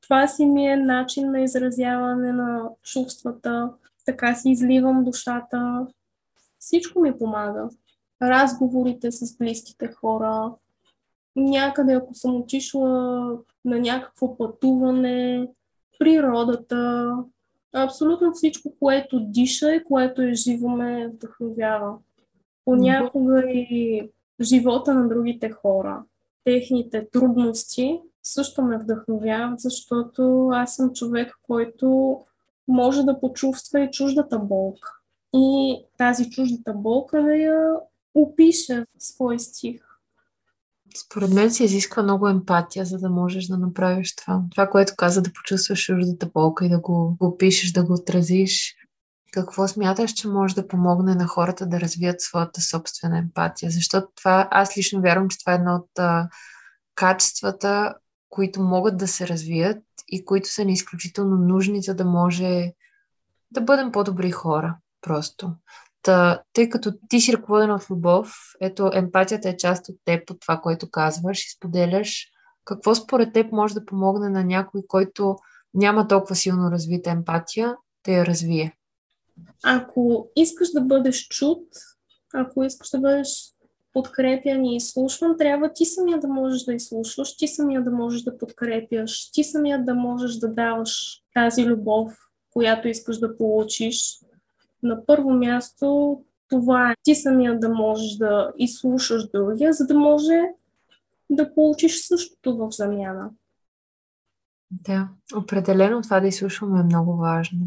това 0.01 0.27
си 0.27 0.47
ми 0.47 0.67
е 0.67 0.77
начин 0.77 1.31
на 1.31 1.41
изразяване 1.41 2.33
на 2.33 2.71
чувствата, 2.83 3.71
така 4.07 4.35
си 4.35 4.51
изливам 4.51 5.05
душата. 5.05 5.87
Всичко 6.59 7.01
ми 7.01 7.19
помага. 7.19 7.69
Разговорите 8.23 9.11
с 9.11 9.37
близките 9.37 9.89
хора, 9.89 10.53
някъде, 11.37 11.93
ако 11.93 12.15
съм 12.15 12.37
отишла 12.37 12.89
на 13.65 13.81
някакво 13.81 14.37
пътуване, 14.37 15.49
природата, 15.99 17.13
абсолютно 17.75 18.33
всичко, 18.33 18.73
което 18.81 19.21
диша 19.21 19.75
и 19.75 19.85
което 19.85 20.23
е 20.23 20.35
живо 20.35 20.69
ме 20.69 21.09
вдъхновява. 21.09 21.99
Понякога 22.65 23.43
и 23.51 24.09
живота 24.41 24.95
на 24.95 25.09
другите 25.09 25.51
хора, 25.51 26.03
техните 26.45 27.09
трудности 27.13 28.01
също 28.23 28.63
ме 28.63 28.79
вдъхновяват, 28.79 29.61
защото 29.61 30.49
аз 30.53 30.77
съм 30.77 30.93
човек, 30.93 31.39
който 31.43 32.19
може 32.69 33.03
да 33.03 33.21
почувства 33.21 33.81
и 33.81 33.91
чуждата 33.91 34.39
болка. 34.39 34.89
И 35.35 35.77
тази 35.99 36.31
чуждата 36.31 36.73
болка 36.73 37.23
да 37.23 37.37
я 37.37 37.77
опише 38.15 38.87
в 38.99 39.05
свой 39.05 39.39
стих. 39.39 39.84
Според 40.97 41.31
мен 41.31 41.51
се 41.51 41.65
изисква 41.65 42.03
много 42.03 42.29
емпатия, 42.29 42.85
за 42.85 42.99
да 42.99 43.11
можеш 43.11 43.47
да 43.47 43.59
направиш 43.59 44.17
това. 44.17 44.43
Това, 44.51 44.71
което 44.71 44.93
каза 44.97 45.23
да 45.23 45.33
почувстваш 45.33 45.85
чуждата 45.85 46.27
болка 46.35 46.67
и 46.67 46.69
да 46.69 46.79
го, 46.79 47.17
го 47.21 47.39
пишеш, 47.39 47.73
да 47.73 47.85
го 47.85 47.93
отразиш. 47.93 48.75
Какво 49.33 49.69
смяташ, 49.69 50.13
че 50.13 50.29
може 50.29 50.55
да 50.55 50.69
помогне 50.69 51.15
на 51.15 51.27
хората 51.27 51.67
да 51.67 51.81
развият 51.81 52.21
своята 52.21 52.61
собствена 52.61 53.19
емпатия? 53.19 53.71
Защото 53.71 54.09
това, 54.17 54.49
аз 54.51 54.77
лично 54.77 55.01
вярвам, 55.01 55.29
че 55.29 55.39
това 55.39 55.53
е 55.53 55.57
едно 55.57 55.75
от 55.75 55.99
а, 55.99 56.29
качествата, 56.95 57.95
които 58.29 58.63
могат 58.63 58.97
да 58.97 59.09
се 59.09 59.29
развият 59.29 59.85
и 60.09 60.25
които 60.25 60.49
са 60.49 60.65
ни 60.65 60.73
изключително 60.73 61.37
нужни, 61.37 61.83
за 61.83 61.95
да 61.95 62.05
може 62.05 62.73
да 63.51 63.61
бъдем 63.61 63.93
по-добри 63.93 64.31
хора. 64.31 64.77
Просто. 65.01 65.53
Та, 66.05 66.43
тъй 66.53 66.69
като 66.69 66.93
ти 67.09 67.21
си 67.21 67.33
ръководен 67.33 67.71
от 67.71 67.91
любов, 67.91 68.35
ето 68.61 68.91
емпатията 68.95 69.49
е 69.49 69.57
част 69.57 69.89
от 69.89 69.97
теб, 70.05 70.31
от 70.31 70.41
това, 70.41 70.61
което 70.61 70.91
казваш 70.91 71.45
и 71.45 71.57
споделяш. 71.57 72.29
Какво 72.65 72.95
според 72.95 73.33
теб 73.33 73.53
може 73.53 73.75
да 73.75 73.85
помогне 73.85 74.29
на 74.29 74.45
някой, 74.45 74.83
който 74.89 75.37
няма 75.75 76.09
толкова 76.09 76.35
силно 76.35 76.71
развита 76.71 77.11
емпатия, 77.11 77.77
да 78.07 78.13
я 78.13 78.27
развие? 78.27 78.77
Ако 79.65 80.29
искаш 80.37 80.71
да 80.71 80.81
бъдеш 80.81 81.29
чут, 81.29 81.69
ако 82.35 82.65
искаш 82.65 82.91
да 82.91 82.99
бъдеш 82.99 83.29
подкрепян 83.93 84.65
и 84.65 84.77
изслушван, 84.77 85.39
трябва 85.39 85.73
ти 85.73 85.85
самия 85.85 86.21
да 86.21 86.29
можеш 86.29 86.63
да 86.63 86.75
изслушваш, 86.75 87.37
ти 87.37 87.49
самия 87.49 87.83
да 87.83 87.91
можеш 87.91 88.23
да 88.23 88.39
подкрепяш, 88.39 89.31
ти 89.33 89.45
самия 89.45 89.85
да 89.85 89.95
можеш 89.95 90.37
да 90.37 90.49
даваш 90.49 91.23
тази 91.35 91.67
любов, 91.67 92.13
която 92.51 92.89
искаш 92.89 93.19
да 93.19 93.37
получиш. 93.37 94.19
На 94.85 95.07
първо 95.07 95.31
място 95.31 96.19
това 96.49 96.91
е 96.91 96.97
ти 97.03 97.15
самия 97.15 97.61
да 97.61 97.69
можеш 97.69 98.17
да 98.17 98.53
изслушаш 98.59 99.31
другия, 99.35 99.73
за 99.73 99.87
да 99.87 99.99
може 99.99 100.41
да 101.31 101.55
получиш 101.55 102.07
същото 102.07 102.57
в 102.57 102.71
замяна. 102.71 103.31
Да, 104.71 105.09
определено 105.37 106.03
това 106.03 106.21
да 106.21 106.27
изслушваме 106.27 106.81
е 106.81 106.83
много 106.83 107.17
важно. 107.17 107.59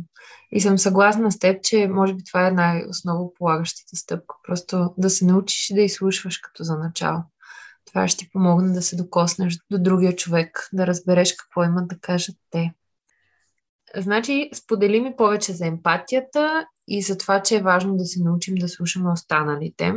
И 0.51 0.61
съм 0.61 0.77
съгласна 0.77 1.31
с 1.31 1.39
теб, 1.39 1.63
че 1.63 1.87
може 1.87 2.13
би 2.13 2.23
това 2.23 2.47
е 2.47 2.51
най-основополагащата 2.51 3.95
стъпка. 3.95 4.35
Просто 4.47 4.93
да 4.97 5.09
се 5.09 5.25
научиш 5.25 5.71
да 5.75 5.81
изслушваш 5.81 6.37
като 6.37 6.63
за 6.63 6.77
начало. 6.77 7.19
Това 7.85 8.07
ще 8.07 8.25
ти 8.25 8.29
помогне 8.29 8.73
да 8.73 8.81
се 8.81 8.95
докоснеш 8.95 9.59
до 9.71 9.79
другия 9.79 10.15
човек, 10.15 10.69
да 10.73 10.87
разбереш 10.87 11.33
какво 11.33 11.63
имат 11.63 11.87
да 11.87 11.99
кажат 11.99 12.35
те. 12.51 12.73
Значи, 13.95 14.49
сподели 14.53 15.01
ми 15.01 15.15
повече 15.15 15.53
за 15.53 15.67
емпатията 15.67 16.65
и 16.87 17.01
за 17.01 17.17
това, 17.17 17.41
че 17.41 17.55
е 17.55 17.61
важно 17.61 17.95
да 17.97 18.05
се 18.05 18.23
научим 18.23 18.55
да 18.55 18.69
слушаме 18.69 19.11
останалите. 19.11 19.93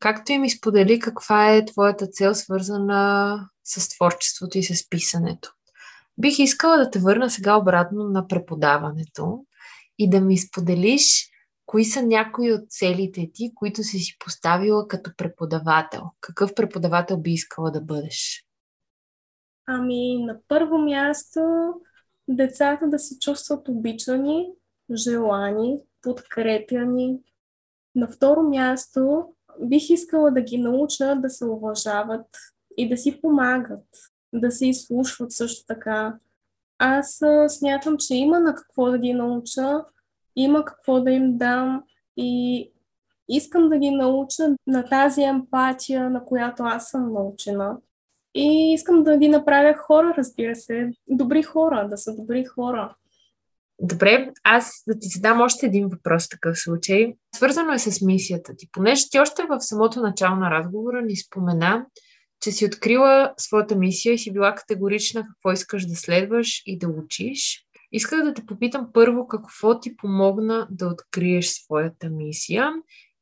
Както 0.00 0.32
и 0.32 0.38
ми 0.38 0.50
сподели 0.50 0.98
каква 0.98 1.54
е 1.54 1.64
твоята 1.64 2.06
цел, 2.06 2.34
свързана 2.34 3.48
с 3.64 3.88
творчеството 3.88 4.58
и 4.58 4.62
с 4.62 4.88
писането. 4.88 5.52
Бих 6.18 6.38
искала 6.38 6.76
да 6.76 6.90
те 6.90 6.98
върна 6.98 7.30
сега 7.30 7.56
обратно 7.56 8.04
на 8.04 8.28
преподаването 8.28 9.44
и 9.98 10.10
да 10.10 10.20
ми 10.20 10.38
споделиш 10.38 11.30
кои 11.66 11.84
са 11.84 12.02
някои 12.02 12.52
от 12.52 12.70
целите 12.70 13.30
ти, 13.34 13.52
които 13.54 13.82
си 13.82 13.98
си 13.98 14.16
поставила 14.18 14.88
като 14.88 15.10
преподавател. 15.16 16.02
Какъв 16.20 16.54
преподавател 16.54 17.16
би 17.16 17.30
искала 17.30 17.70
да 17.70 17.80
бъдеш? 17.80 18.44
Ами, 19.66 20.24
на 20.24 20.38
първо 20.48 20.78
място, 20.78 21.40
децата 22.28 22.88
да 22.88 22.98
се 22.98 23.18
чувстват 23.18 23.68
обичани, 23.68 24.48
желани, 24.94 25.80
подкрепяни. 26.02 27.18
На 27.94 28.08
второ 28.08 28.42
място, 28.42 29.24
бих 29.60 29.90
искала 29.90 30.30
да 30.30 30.40
ги 30.40 30.58
науча 30.58 31.16
да 31.16 31.30
се 31.30 31.44
уважават 31.44 32.26
и 32.76 32.88
да 32.88 32.96
си 32.96 33.20
помагат, 33.20 33.86
да 34.32 34.50
се 34.50 34.66
изслушват 34.66 35.32
също 35.32 35.66
така. 35.66 36.18
Аз 36.78 37.22
смятам, 37.48 37.96
че 37.98 38.14
има 38.14 38.40
на 38.40 38.54
какво 38.54 38.90
да 38.90 38.98
ги 38.98 39.12
науча, 39.12 39.84
има 40.36 40.64
какво 40.64 41.00
да 41.00 41.10
им 41.10 41.38
дам 41.38 41.82
и 42.16 42.70
искам 43.28 43.68
да 43.68 43.78
ги 43.78 43.90
науча 43.90 44.56
на 44.66 44.84
тази 44.88 45.22
емпатия, 45.22 46.10
на 46.10 46.24
която 46.24 46.62
аз 46.62 46.88
съм 46.88 47.12
научена. 47.12 47.76
И 48.34 48.72
искам 48.74 49.02
да 49.02 49.18
ги 49.18 49.28
направя 49.28 49.74
хора, 49.74 50.14
разбира 50.18 50.54
се, 50.54 50.90
добри 51.08 51.42
хора, 51.42 51.88
да 51.90 51.98
са 51.98 52.14
добри 52.16 52.44
хора. 52.44 52.94
Добре, 53.80 54.32
аз 54.44 54.82
да 54.88 54.98
ти 54.98 55.08
задам 55.08 55.40
още 55.40 55.66
един 55.66 55.88
въпрос 55.88 56.26
в 56.26 56.30
такъв 56.30 56.58
случай. 56.58 57.14
Свързано 57.36 57.72
е 57.72 57.78
с 57.78 58.00
мисията 58.00 58.56
ти. 58.56 58.68
Понеже 58.72 59.08
ти 59.10 59.18
още 59.18 59.42
в 59.48 59.60
самото 59.60 60.00
начало 60.00 60.36
на 60.36 60.50
разговора 60.50 61.02
ни 61.02 61.16
спомена, 61.16 61.86
че 62.40 62.50
си 62.50 62.66
открила 62.66 63.34
своята 63.36 63.76
мисия 63.76 64.14
и 64.14 64.18
си 64.18 64.32
била 64.32 64.54
категорична 64.54 65.22
какво 65.22 65.52
искаш 65.52 65.86
да 65.86 65.96
следваш 65.96 66.62
и 66.66 66.78
да 66.78 66.88
учиш. 66.88 67.66
Исках 67.92 68.24
да 68.24 68.34
те 68.34 68.46
попитам 68.46 68.88
първо 68.92 69.28
какво 69.28 69.80
ти 69.80 69.96
помогна 69.96 70.68
да 70.70 70.86
откриеш 70.86 71.48
своята 71.48 72.10
мисия 72.10 72.70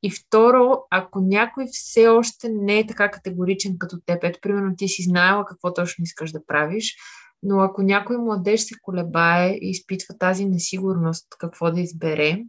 и 0.02 0.10
второ, 0.10 0.84
ако 0.90 1.20
някой 1.20 1.66
все 1.72 2.08
още 2.08 2.48
не 2.48 2.78
е 2.78 2.86
така 2.86 3.10
категоричен 3.10 3.78
като 3.78 3.96
теб, 4.06 4.24
ето 4.24 4.38
примерно 4.42 4.76
ти 4.76 4.88
си 4.88 5.02
знаела 5.02 5.44
какво 5.44 5.74
точно 5.74 6.02
искаш 6.02 6.32
да 6.32 6.46
правиш, 6.46 6.96
но 7.42 7.60
ако 7.60 7.82
някой 7.82 8.18
младеж 8.18 8.60
се 8.60 8.74
колебае 8.82 9.50
и 9.50 9.70
изпитва 9.70 10.18
тази 10.18 10.44
несигурност 10.44 11.26
какво 11.38 11.70
да 11.70 11.80
избере, 11.80 12.44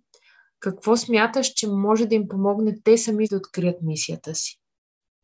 какво 0.60 0.98
смяташ, 0.98 1.48
че 1.48 1.68
може 1.68 2.06
да 2.06 2.16
им 2.16 2.28
помогне 2.28 2.76
те 2.84 2.98
сами 2.98 3.28
да 3.28 3.36
открият 3.36 3.82
мисията 3.82 4.36
си? 4.36 4.60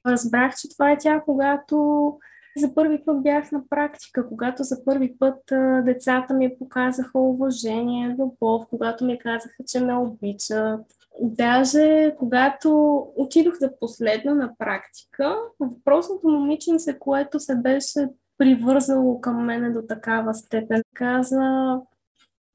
Разбрах, 0.06 0.56
че 0.56 0.70
това 0.70 0.92
е 0.92 0.98
тя, 0.98 1.22
когато 1.26 2.14
за 2.58 2.76
първи 2.76 3.06
път 3.06 3.24
бях 3.24 3.52
на 3.52 3.64
практика, 3.70 4.28
когато 4.28 4.64
за 4.64 4.86
първи 4.86 5.18
път 5.20 5.52
а, 5.52 5.82
децата 5.82 6.34
ми 6.34 6.58
показаха 6.60 7.20
уважение, 7.20 8.16
любов, 8.20 8.66
когато 8.70 9.06
ми 9.06 9.18
казаха, 9.18 9.64
че 9.68 9.80
ме 9.80 9.94
обичат. 9.94 10.86
Даже 11.22 12.16
когато 12.18 12.98
отидох 13.16 13.56
за 13.56 13.72
последно 13.80 14.36
на 14.36 14.56
практика, 14.58 15.38
въпросното 15.60 16.28
момиченце, 16.28 17.00
което 17.00 17.40
се 17.40 17.56
беше 17.56 18.10
привързало 18.38 19.22
към 19.22 19.46
мене 19.46 19.70
до 19.70 19.82
такава 19.82 20.34
степен, 20.34 20.84
каза 20.94 21.80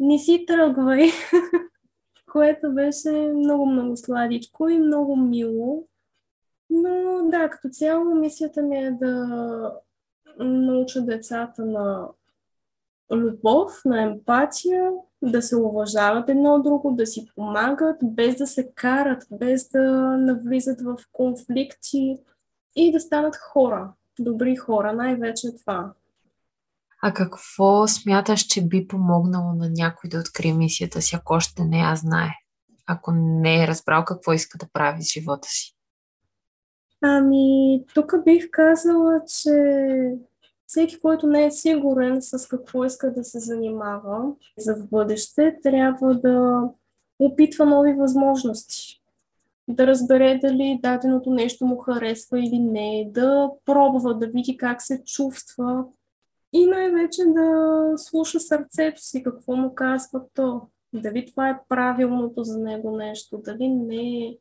не 0.00 0.18
си 0.18 0.44
тръгвай, 0.46 1.08
което 2.32 2.74
беше 2.74 3.10
много-много 3.34 3.96
сладичко 3.96 4.68
и 4.68 4.78
много 4.78 5.16
мило. 5.16 5.86
Но 6.70 7.22
да, 7.30 7.50
като 7.50 7.68
цяло 7.68 8.14
мисията 8.14 8.62
ми 8.62 8.78
е 8.78 8.90
да 8.90 9.26
науча 10.38 11.02
децата 11.02 11.64
на 11.64 12.08
любов, 13.12 13.72
на 13.84 14.02
емпатия, 14.02 14.90
да 15.24 15.42
се 15.42 15.56
уважават 15.56 16.28
едно 16.28 16.62
друго, 16.62 16.94
да 16.96 17.06
си 17.06 17.26
помагат, 17.36 17.96
без 18.02 18.36
да 18.36 18.46
се 18.46 18.70
карат, 18.74 19.26
без 19.30 19.68
да 19.68 19.82
навлизат 20.16 20.80
в 20.80 20.96
конфликти 21.12 22.18
и 22.76 22.92
да 22.92 23.00
станат 23.00 23.36
хора, 23.36 23.92
добри 24.18 24.56
хора, 24.56 24.92
най-вече 24.92 25.48
това. 25.60 25.92
А 27.02 27.14
какво 27.14 27.88
смяташ, 27.88 28.40
че 28.40 28.66
би 28.66 28.88
помогнало 28.88 29.52
на 29.52 29.70
някой 29.70 30.10
да 30.10 30.18
открие 30.18 30.52
мисията 30.52 31.02
си, 31.02 31.16
ако 31.16 31.34
още 31.34 31.64
не 31.64 31.78
я 31.78 31.96
знае? 31.96 32.30
Ако 32.86 33.12
не 33.14 33.64
е 33.64 33.66
разбрал 33.66 34.04
какво 34.04 34.32
иска 34.32 34.58
да 34.58 34.66
прави 34.72 35.02
с 35.02 35.12
живота 35.12 35.48
си? 35.48 35.76
Ами, 37.02 37.84
тук 37.94 38.12
бих 38.24 38.50
казала, 38.50 39.20
че 39.26 39.50
всеки, 40.74 41.00
който 41.00 41.26
не 41.26 41.44
е 41.44 41.50
сигурен 41.50 42.22
с 42.22 42.48
какво 42.48 42.84
иска 42.84 43.12
да 43.12 43.24
се 43.24 43.38
занимава 43.38 44.32
за 44.58 44.76
в 44.76 44.88
бъдеще, 44.88 45.58
трябва 45.62 46.14
да 46.14 46.62
опитва 47.18 47.66
нови 47.66 47.92
възможности. 47.92 49.00
Да 49.68 49.86
разбере 49.86 50.38
дали 50.42 50.80
даденото 50.82 51.30
нещо 51.30 51.66
му 51.66 51.76
харесва 51.76 52.40
или 52.40 52.58
не, 52.58 53.10
да 53.10 53.50
пробва, 53.64 54.18
да 54.18 54.26
види 54.26 54.56
как 54.56 54.82
се 54.82 55.02
чувства 55.04 55.84
и 56.52 56.66
най-вече 56.66 57.22
да 57.26 57.92
слуша 57.96 58.40
сърцето 58.40 59.02
си, 59.02 59.22
какво 59.22 59.56
му 59.56 59.74
казва 59.74 60.20
то. 60.34 60.60
Дали 60.92 61.26
това 61.26 61.50
е 61.50 61.60
правилното 61.68 62.44
за 62.44 62.58
него 62.58 62.96
нещо, 62.96 63.38
дали 63.44 63.68
не 63.68 64.26
е 64.26 64.36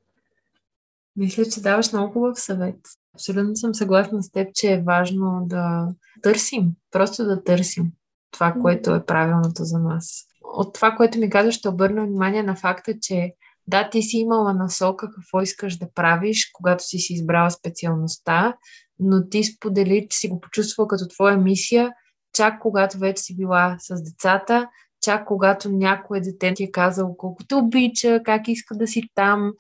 мисля, 1.16 1.46
че 1.46 1.62
даваш 1.62 1.94
много 1.94 2.14
хубав 2.14 2.40
съвет. 2.40 2.80
Абсолютно 3.16 3.56
съм 3.56 3.76
съгласна 3.76 4.24
с 4.24 4.32
теб, 4.32 4.48
че 4.54 4.74
е 4.74 4.82
важно 4.82 5.44
да 5.46 5.88
търсим, 6.22 6.72
просто 6.92 7.26
да 7.26 7.44
търсим 7.44 7.92
това, 8.32 8.54
което 8.62 8.96
е 8.96 9.06
правилното 9.06 9.64
за 9.64 9.80
нас. 9.80 10.26
От 10.42 10.74
това, 10.74 10.92
което 10.92 11.20
ми 11.20 11.30
казваш, 11.30 11.56
ще 11.56 11.70
обърна 11.70 12.06
внимание 12.06 12.44
на 12.44 12.56
факта, 12.56 12.94
че 13.02 13.34
да, 13.68 13.90
ти 13.90 14.02
си 14.02 14.18
имала 14.18 14.54
насока 14.54 15.10
какво 15.16 15.42
искаш 15.42 15.78
да 15.78 15.94
правиш, 15.94 16.50
когато 16.54 16.84
си 16.84 16.98
си 16.98 17.14
избрала 17.14 17.52
специалността, 17.52 18.56
но 19.00 19.30
ти 19.30 19.44
сподели, 19.44 20.08
че 20.10 20.18
си 20.18 20.28
го 20.28 20.40
почувствала 20.40 20.88
като 20.88 21.08
твоя 21.08 21.38
мисия, 21.38 21.92
чак 22.34 22.62
когато 22.62 22.98
вече 22.98 23.24
си 23.24 23.36
била 23.36 23.76
с 23.80 24.04
децата, 24.04 24.68
чак 25.02 25.26
когато 25.26 25.70
някое 25.70 26.22
дете 26.22 26.54
ти 26.54 26.64
е 26.64 26.72
казало 26.72 27.18
колко 27.18 27.44
те 27.48 27.56
обича, 27.56 28.22
как 28.26 28.48
иска 28.48 28.76
да 28.76 28.88
си 28.88 29.04
там 29.16 29.52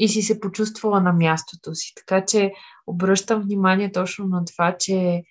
и 0.00 0.08
си 0.08 0.22
се 0.22 0.40
почувствала 0.40 1.00
на 1.00 1.12
мястото 1.12 1.74
си. 1.74 1.92
Така 1.96 2.24
че 2.24 2.52
обръщам 2.86 3.42
внимание 3.42 3.92
точно 3.92 4.26
на 4.26 4.44
това, 4.44 4.76
че 4.78 5.22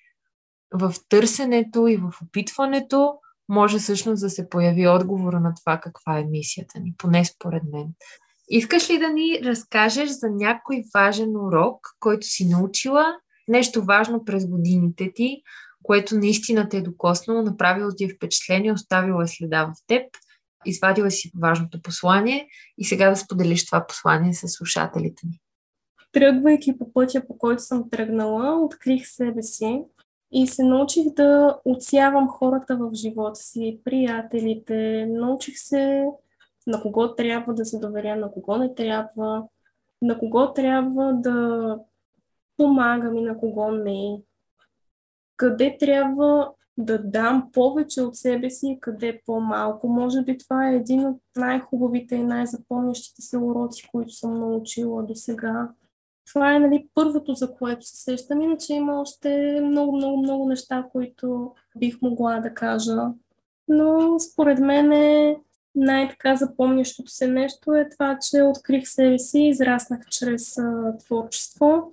в 0.73 0.93
търсенето 1.09 1.87
и 1.87 1.97
в 1.97 2.11
опитването 2.23 3.13
може 3.49 3.77
всъщност 3.79 4.21
да 4.21 4.29
се 4.29 4.49
появи 4.49 4.87
отговора 4.87 5.39
на 5.39 5.53
това 5.61 5.79
каква 5.79 6.19
е 6.19 6.23
мисията 6.23 6.79
ни, 6.79 6.93
поне 6.97 7.25
според 7.25 7.63
мен. 7.71 7.87
Искаш 8.49 8.89
ли 8.89 8.99
да 8.99 9.09
ни 9.09 9.39
разкажеш 9.43 10.09
за 10.09 10.29
някой 10.31 10.83
важен 10.95 11.29
урок, 11.35 11.79
който 11.99 12.27
си 12.27 12.47
научила, 12.47 13.05
нещо 13.47 13.83
важно 13.83 14.25
през 14.25 14.47
годините 14.47 15.11
ти, 15.15 15.41
което 15.83 16.15
наистина 16.15 16.69
те 16.69 16.77
е 16.77 16.81
докоснало, 16.81 17.41
направило 17.41 17.91
ти 17.97 18.03
е 18.03 18.09
впечатление, 18.15 18.71
оставило 18.71 19.21
е 19.21 19.27
следа 19.27 19.65
в 19.65 19.73
теб– 19.87 20.03
извадила 20.65 21.11
си 21.11 21.31
важното 21.41 21.81
послание 21.81 22.47
и 22.77 22.85
сега 22.85 23.09
да 23.09 23.15
споделиш 23.15 23.65
това 23.65 23.85
послание 23.87 24.33
с 24.33 24.47
слушателите 24.47 25.27
ни. 25.27 25.39
Тръгвайки 26.11 26.77
по 26.77 26.93
пътя, 26.93 27.27
по 27.27 27.37
който 27.37 27.63
съм 27.63 27.89
тръгнала, 27.89 28.65
открих 28.65 29.07
себе 29.07 29.43
си 29.43 29.81
и 30.31 30.47
се 30.47 30.63
научих 30.63 31.13
да 31.15 31.59
отсявам 31.65 32.27
хората 32.27 32.77
в 32.77 32.89
живота 32.93 33.39
си, 33.39 33.79
приятелите. 33.83 35.05
Научих 35.09 35.57
се 35.57 36.05
на 36.67 36.81
кого 36.81 37.15
трябва 37.15 37.53
да 37.53 37.65
се 37.65 37.79
доверя, 37.79 38.15
на 38.15 38.31
кого 38.31 38.57
не 38.57 38.75
трябва, 38.75 39.43
на 40.01 40.17
кого 40.19 40.53
трябва 40.53 41.13
да 41.13 41.77
помагам 42.57 43.17
и 43.17 43.21
на 43.21 43.39
кого 43.39 43.71
не. 43.71 44.21
Къде 45.37 45.77
трябва 45.79 46.51
да 46.79 47.03
дам 47.03 47.49
повече 47.53 48.01
от 48.01 48.15
себе 48.15 48.49
си, 48.49 48.77
къде 48.81 49.21
по-малко. 49.25 49.87
Може 49.87 50.21
би 50.21 50.37
това 50.37 50.69
е 50.69 50.75
един 50.75 51.05
от 51.05 51.21
най-хубавите 51.35 52.15
и 52.15 52.23
най-запомнящите 52.23 53.21
се 53.21 53.37
уроци, 53.37 53.87
които 53.91 54.11
съм 54.11 54.39
научила 54.39 55.03
до 55.03 55.15
сега. 55.15 55.69
Това 56.31 56.55
е 56.55 56.59
нали, 56.59 56.87
първото, 56.93 57.33
за 57.33 57.53
което 57.53 57.85
се 57.85 57.95
сещам. 57.95 58.41
Иначе 58.41 58.73
има 58.73 59.01
още 59.01 59.61
много, 59.63 59.95
много, 59.95 60.17
много 60.17 60.49
неща, 60.49 60.87
които 60.91 61.53
бих 61.77 62.01
могла 62.01 62.39
да 62.39 62.53
кажа. 62.53 62.97
Но 63.67 64.19
според 64.19 64.59
мен 64.59 64.91
е 64.91 65.37
най-така 65.75 66.35
запомнящото 66.35 67.11
се 67.11 67.27
нещо 67.27 67.75
е 67.75 67.89
това, 67.89 68.17
че 68.21 68.41
открих 68.41 68.87
себе 68.87 69.19
си, 69.19 69.39
израснах 69.39 70.05
чрез 70.09 70.57
а, 70.57 70.97
творчество 70.97 71.91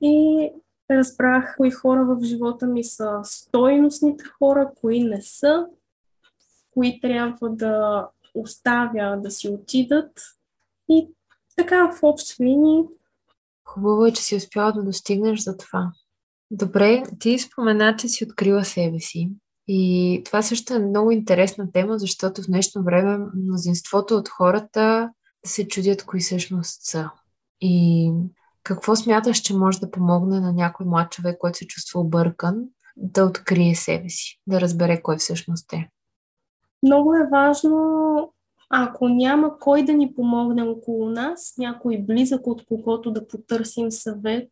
и 0.00 0.50
разбрах 0.90 1.54
кои 1.56 1.70
хора 1.70 2.04
в 2.04 2.24
живота 2.24 2.66
ми 2.66 2.84
са 2.84 3.20
стойностните 3.24 4.24
хора, 4.24 4.70
кои 4.80 5.04
не 5.04 5.22
са, 5.22 5.66
кои 6.70 7.00
трябва 7.00 7.50
да 7.50 8.06
оставя 8.34 9.20
да 9.20 9.30
си 9.30 9.48
отидат. 9.48 10.20
И 10.88 11.08
така 11.56 11.90
в 11.92 12.02
общи 12.02 12.44
линии. 12.44 12.82
Хубаво 13.64 14.06
е, 14.06 14.12
че 14.12 14.22
си 14.22 14.36
успяла 14.36 14.72
да 14.72 14.82
достигнеш 14.82 15.40
за 15.40 15.56
това. 15.56 15.92
Добре, 16.50 17.02
ти 17.18 17.38
спомена, 17.38 17.96
че 17.96 18.08
си 18.08 18.24
открила 18.24 18.64
себе 18.64 19.00
си. 19.00 19.30
И 19.68 20.22
това 20.24 20.42
също 20.42 20.74
е 20.74 20.78
много 20.78 21.10
интересна 21.10 21.72
тема, 21.72 21.98
защото 21.98 22.42
в 22.42 22.46
днешно 22.46 22.82
време 22.82 23.26
мнозинството 23.34 24.16
от 24.16 24.28
хората 24.28 25.10
се 25.46 25.68
чудят 25.68 26.04
кои 26.04 26.20
всъщност 26.20 26.82
са. 26.82 27.10
И 27.60 28.12
какво 28.64 28.96
смяташ, 28.96 29.38
че 29.38 29.56
може 29.56 29.80
да 29.80 29.90
помогне 29.90 30.40
на 30.40 30.52
някой 30.52 30.86
млад 30.86 31.12
човек, 31.12 31.38
който 31.38 31.58
се 31.58 31.66
чувства 31.66 32.00
объркан, 32.00 32.64
да 32.96 33.24
открие 33.24 33.74
себе 33.74 34.08
си, 34.08 34.40
да 34.46 34.60
разбере 34.60 35.02
кой 35.02 35.16
всъщност 35.16 35.72
е? 35.72 35.88
Много 36.82 37.14
е 37.14 37.28
важно, 37.32 38.32
ако 38.70 39.08
няма 39.08 39.58
кой 39.58 39.84
да 39.84 39.92
ни 39.92 40.14
помогне 40.14 40.62
около 40.62 41.08
нас, 41.08 41.54
някой 41.58 41.98
близък 41.98 42.46
от 42.46 42.66
когото 42.66 43.12
да 43.12 43.26
потърсим 43.26 43.90
съвет, 43.90 44.50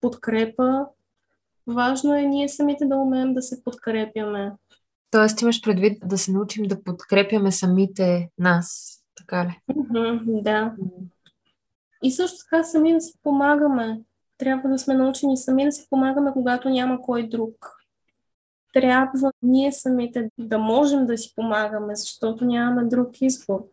подкрепа, 0.00 0.86
важно 1.66 2.14
е 2.14 2.22
ние 2.22 2.48
самите 2.48 2.86
да 2.86 2.96
умеем 2.96 3.34
да 3.34 3.42
се 3.42 3.64
подкрепяме. 3.64 4.52
Тоест 5.10 5.42
имаш 5.42 5.62
предвид 5.62 6.02
да 6.04 6.18
се 6.18 6.32
научим 6.32 6.64
да 6.64 6.82
подкрепяме 6.82 7.52
самите 7.52 8.28
нас, 8.38 8.98
така 9.16 9.44
ли? 9.44 9.74
Mm-hmm, 9.76 10.42
да. 10.42 10.74
И 12.02 12.10
също 12.10 12.38
така 12.44 12.64
сами 12.64 12.92
да 12.92 13.00
си 13.00 13.12
помагаме. 13.22 14.00
Трябва 14.38 14.68
да 14.68 14.78
сме 14.78 14.94
научени 14.94 15.36
сами 15.36 15.64
да 15.64 15.72
си 15.72 15.86
помагаме, 15.90 16.32
когато 16.32 16.68
няма 16.68 17.02
кой 17.02 17.28
друг. 17.28 17.76
Трябва 18.72 19.32
ние 19.42 19.72
самите 19.72 20.30
да 20.38 20.58
можем 20.58 21.06
да 21.06 21.18
си 21.18 21.32
помагаме, 21.36 21.96
защото 21.96 22.44
нямаме 22.44 22.84
друг 22.84 23.20
избор. 23.20 23.64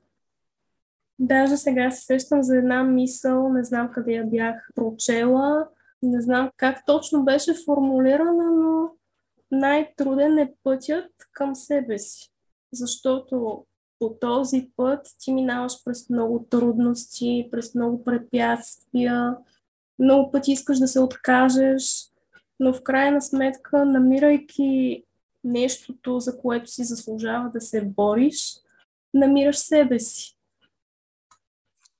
Даже 1.19 1.57
сега 1.57 1.91
се 1.91 2.05
сещам 2.05 2.43
за 2.43 2.57
една 2.57 2.83
мисъл, 2.83 3.49
не 3.49 3.63
знам 3.63 3.91
къде 3.91 4.11
я 4.11 4.25
бях 4.25 4.69
прочела, 4.75 5.67
не 6.03 6.21
знам 6.21 6.51
как 6.57 6.85
точно 6.85 7.23
беше 7.23 7.53
формулирана, 7.65 8.51
но 8.51 8.89
най-труден 9.51 10.37
е 10.37 10.53
пътят 10.63 11.11
към 11.31 11.55
себе 11.55 11.99
си. 11.99 12.31
Защото 12.73 13.65
по 13.99 14.17
този 14.21 14.69
път 14.75 15.07
ти 15.19 15.33
минаваш 15.33 15.83
през 15.85 16.09
много 16.09 16.45
трудности, 16.49 17.47
през 17.51 17.75
много 17.75 18.03
препятствия, 18.03 19.37
много 19.99 20.31
пъти 20.31 20.51
искаш 20.51 20.79
да 20.79 20.87
се 20.87 20.99
откажеш, 20.99 22.09
но 22.59 22.73
в 22.73 22.83
крайна 22.83 23.21
сметка, 23.21 23.85
намирайки 23.85 25.03
нещото, 25.43 26.19
за 26.19 26.37
което 26.37 26.71
си 26.71 26.83
заслужава 26.83 27.49
да 27.49 27.61
се 27.61 27.85
бориш, 27.85 28.55
намираш 29.13 29.57
себе 29.57 29.99
си. 29.99 30.37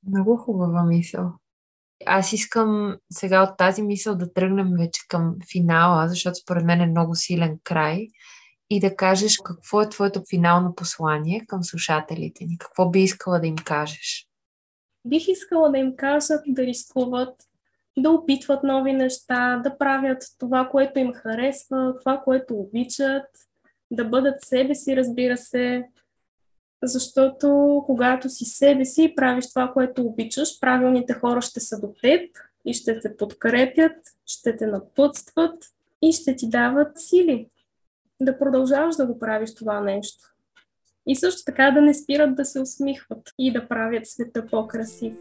Много 0.08 0.38
хубава 0.38 0.84
мисъл. 0.84 1.34
Аз 2.06 2.34
искам 2.34 2.98
сега 3.12 3.44
от 3.44 3.58
тази 3.58 3.82
мисъл 3.82 4.16
да 4.16 4.34
тръгнем 4.34 4.74
вече 4.80 5.02
към 5.08 5.36
финала, 5.52 6.08
защото 6.08 6.36
според 6.36 6.66
мен 6.66 6.82
е 6.82 6.88
много 6.88 7.16
силен 7.16 7.60
край 7.64 8.08
и 8.69 8.80
да 8.80 8.95
кажеш 8.95 9.38
какво 9.38 9.82
е 9.82 9.89
твоето 9.89 10.23
финално 10.30 10.75
послание 10.75 11.45
към 11.47 11.63
слушателите 11.63 12.45
ни. 12.45 12.58
Какво 12.58 12.89
би 12.89 12.99
искала 12.99 13.39
да 13.39 13.47
им 13.47 13.56
кажеш? 13.56 14.27
Бих 15.06 15.27
искала 15.27 15.71
да 15.71 15.77
им 15.77 15.95
кажат 15.95 16.41
да 16.47 16.65
рискуват, 16.65 17.36
да 17.97 18.10
опитват 18.12 18.63
нови 18.63 18.93
неща, 18.93 19.62
да 19.63 19.77
правят 19.77 20.23
това, 20.39 20.69
което 20.71 20.99
им 20.99 21.13
харесва, 21.13 21.93
това, 21.99 22.21
което 22.23 22.56
обичат, 22.56 23.25
да 23.91 24.06
бъдат 24.06 24.41
себе 24.41 24.75
си, 24.75 24.95
разбира 24.95 25.38
се, 25.38 25.84
защото 26.84 27.84
когато 27.86 28.30
си 28.30 28.45
себе 28.45 28.86
си 28.86 29.03
и 29.03 29.15
правиш 29.15 29.49
това, 29.49 29.71
което 29.73 30.06
обичаш, 30.06 30.60
правилните 30.60 31.13
хора 31.13 31.41
ще 31.41 31.60
са 31.60 31.80
до 31.80 31.93
теб 32.01 32.30
и 32.65 32.73
ще 32.73 32.99
те 32.99 33.17
подкрепят, 33.17 33.95
ще 34.25 34.58
те 34.58 34.65
напътстват 34.65 35.63
и 36.01 36.13
ще 36.13 36.36
ти 36.36 36.49
дават 36.49 36.91
сили 36.95 37.47
да 38.21 38.38
продължаваш 38.38 38.95
да 38.95 39.06
го 39.06 39.19
правиш 39.19 39.56
това 39.56 39.80
нещо. 39.80 40.23
И 41.08 41.15
също 41.15 41.41
така 41.45 41.71
да 41.71 41.82
не 41.82 41.93
спират 41.93 42.36
да 42.36 42.45
се 42.45 42.62
усмихват 42.62 43.32
и 43.39 43.53
да 43.53 43.67
правят 43.67 44.08
света 44.08 44.45
по-красив. 44.51 45.13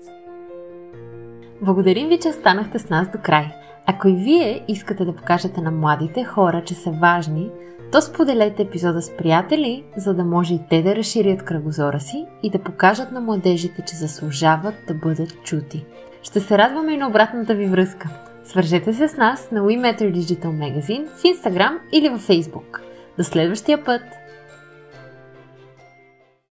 Благодарим 1.62 2.08
ви, 2.08 2.18
че 2.18 2.28
останахте 2.28 2.78
с 2.78 2.88
нас 2.88 3.08
до 3.12 3.18
край. 3.22 3.46
Ако 3.86 4.08
и 4.08 4.16
вие 4.16 4.64
искате 4.68 5.04
да 5.04 5.16
покажете 5.16 5.60
на 5.60 5.70
младите 5.70 6.24
хора, 6.24 6.62
че 6.66 6.74
са 6.74 6.90
важни, 6.90 7.50
то 7.92 8.02
споделете 8.02 8.62
епизода 8.62 9.02
с 9.02 9.16
приятели, 9.16 9.84
за 9.96 10.14
да 10.14 10.24
може 10.24 10.54
и 10.54 10.60
те 10.70 10.82
да 10.82 10.96
разширят 10.96 11.44
кръгозора 11.44 12.00
си 12.00 12.26
и 12.42 12.50
да 12.50 12.58
покажат 12.58 13.12
на 13.12 13.20
младежите, 13.20 13.82
че 13.86 13.96
заслужават 13.96 14.74
да 14.88 14.94
бъдат 14.94 15.42
чути. 15.44 15.84
Ще 16.22 16.40
се 16.40 16.58
радваме 16.58 16.92
и 16.92 16.96
на 16.96 17.08
обратната 17.08 17.54
ви 17.54 17.66
връзка. 17.66 18.08
Свържете 18.48 18.92
се 18.92 19.08
с 19.08 19.16
нас 19.16 19.50
на 19.52 19.60
We 19.60 19.80
Matter 19.80 20.12
Digital 20.12 20.46
Magazine 20.46 21.06
в 21.08 21.22
Instagram 21.22 21.78
или 21.92 22.08
във 22.08 22.28
Facebook. 22.28 22.80
До 23.18 23.24
следващия 23.24 23.84
път! 23.84 24.02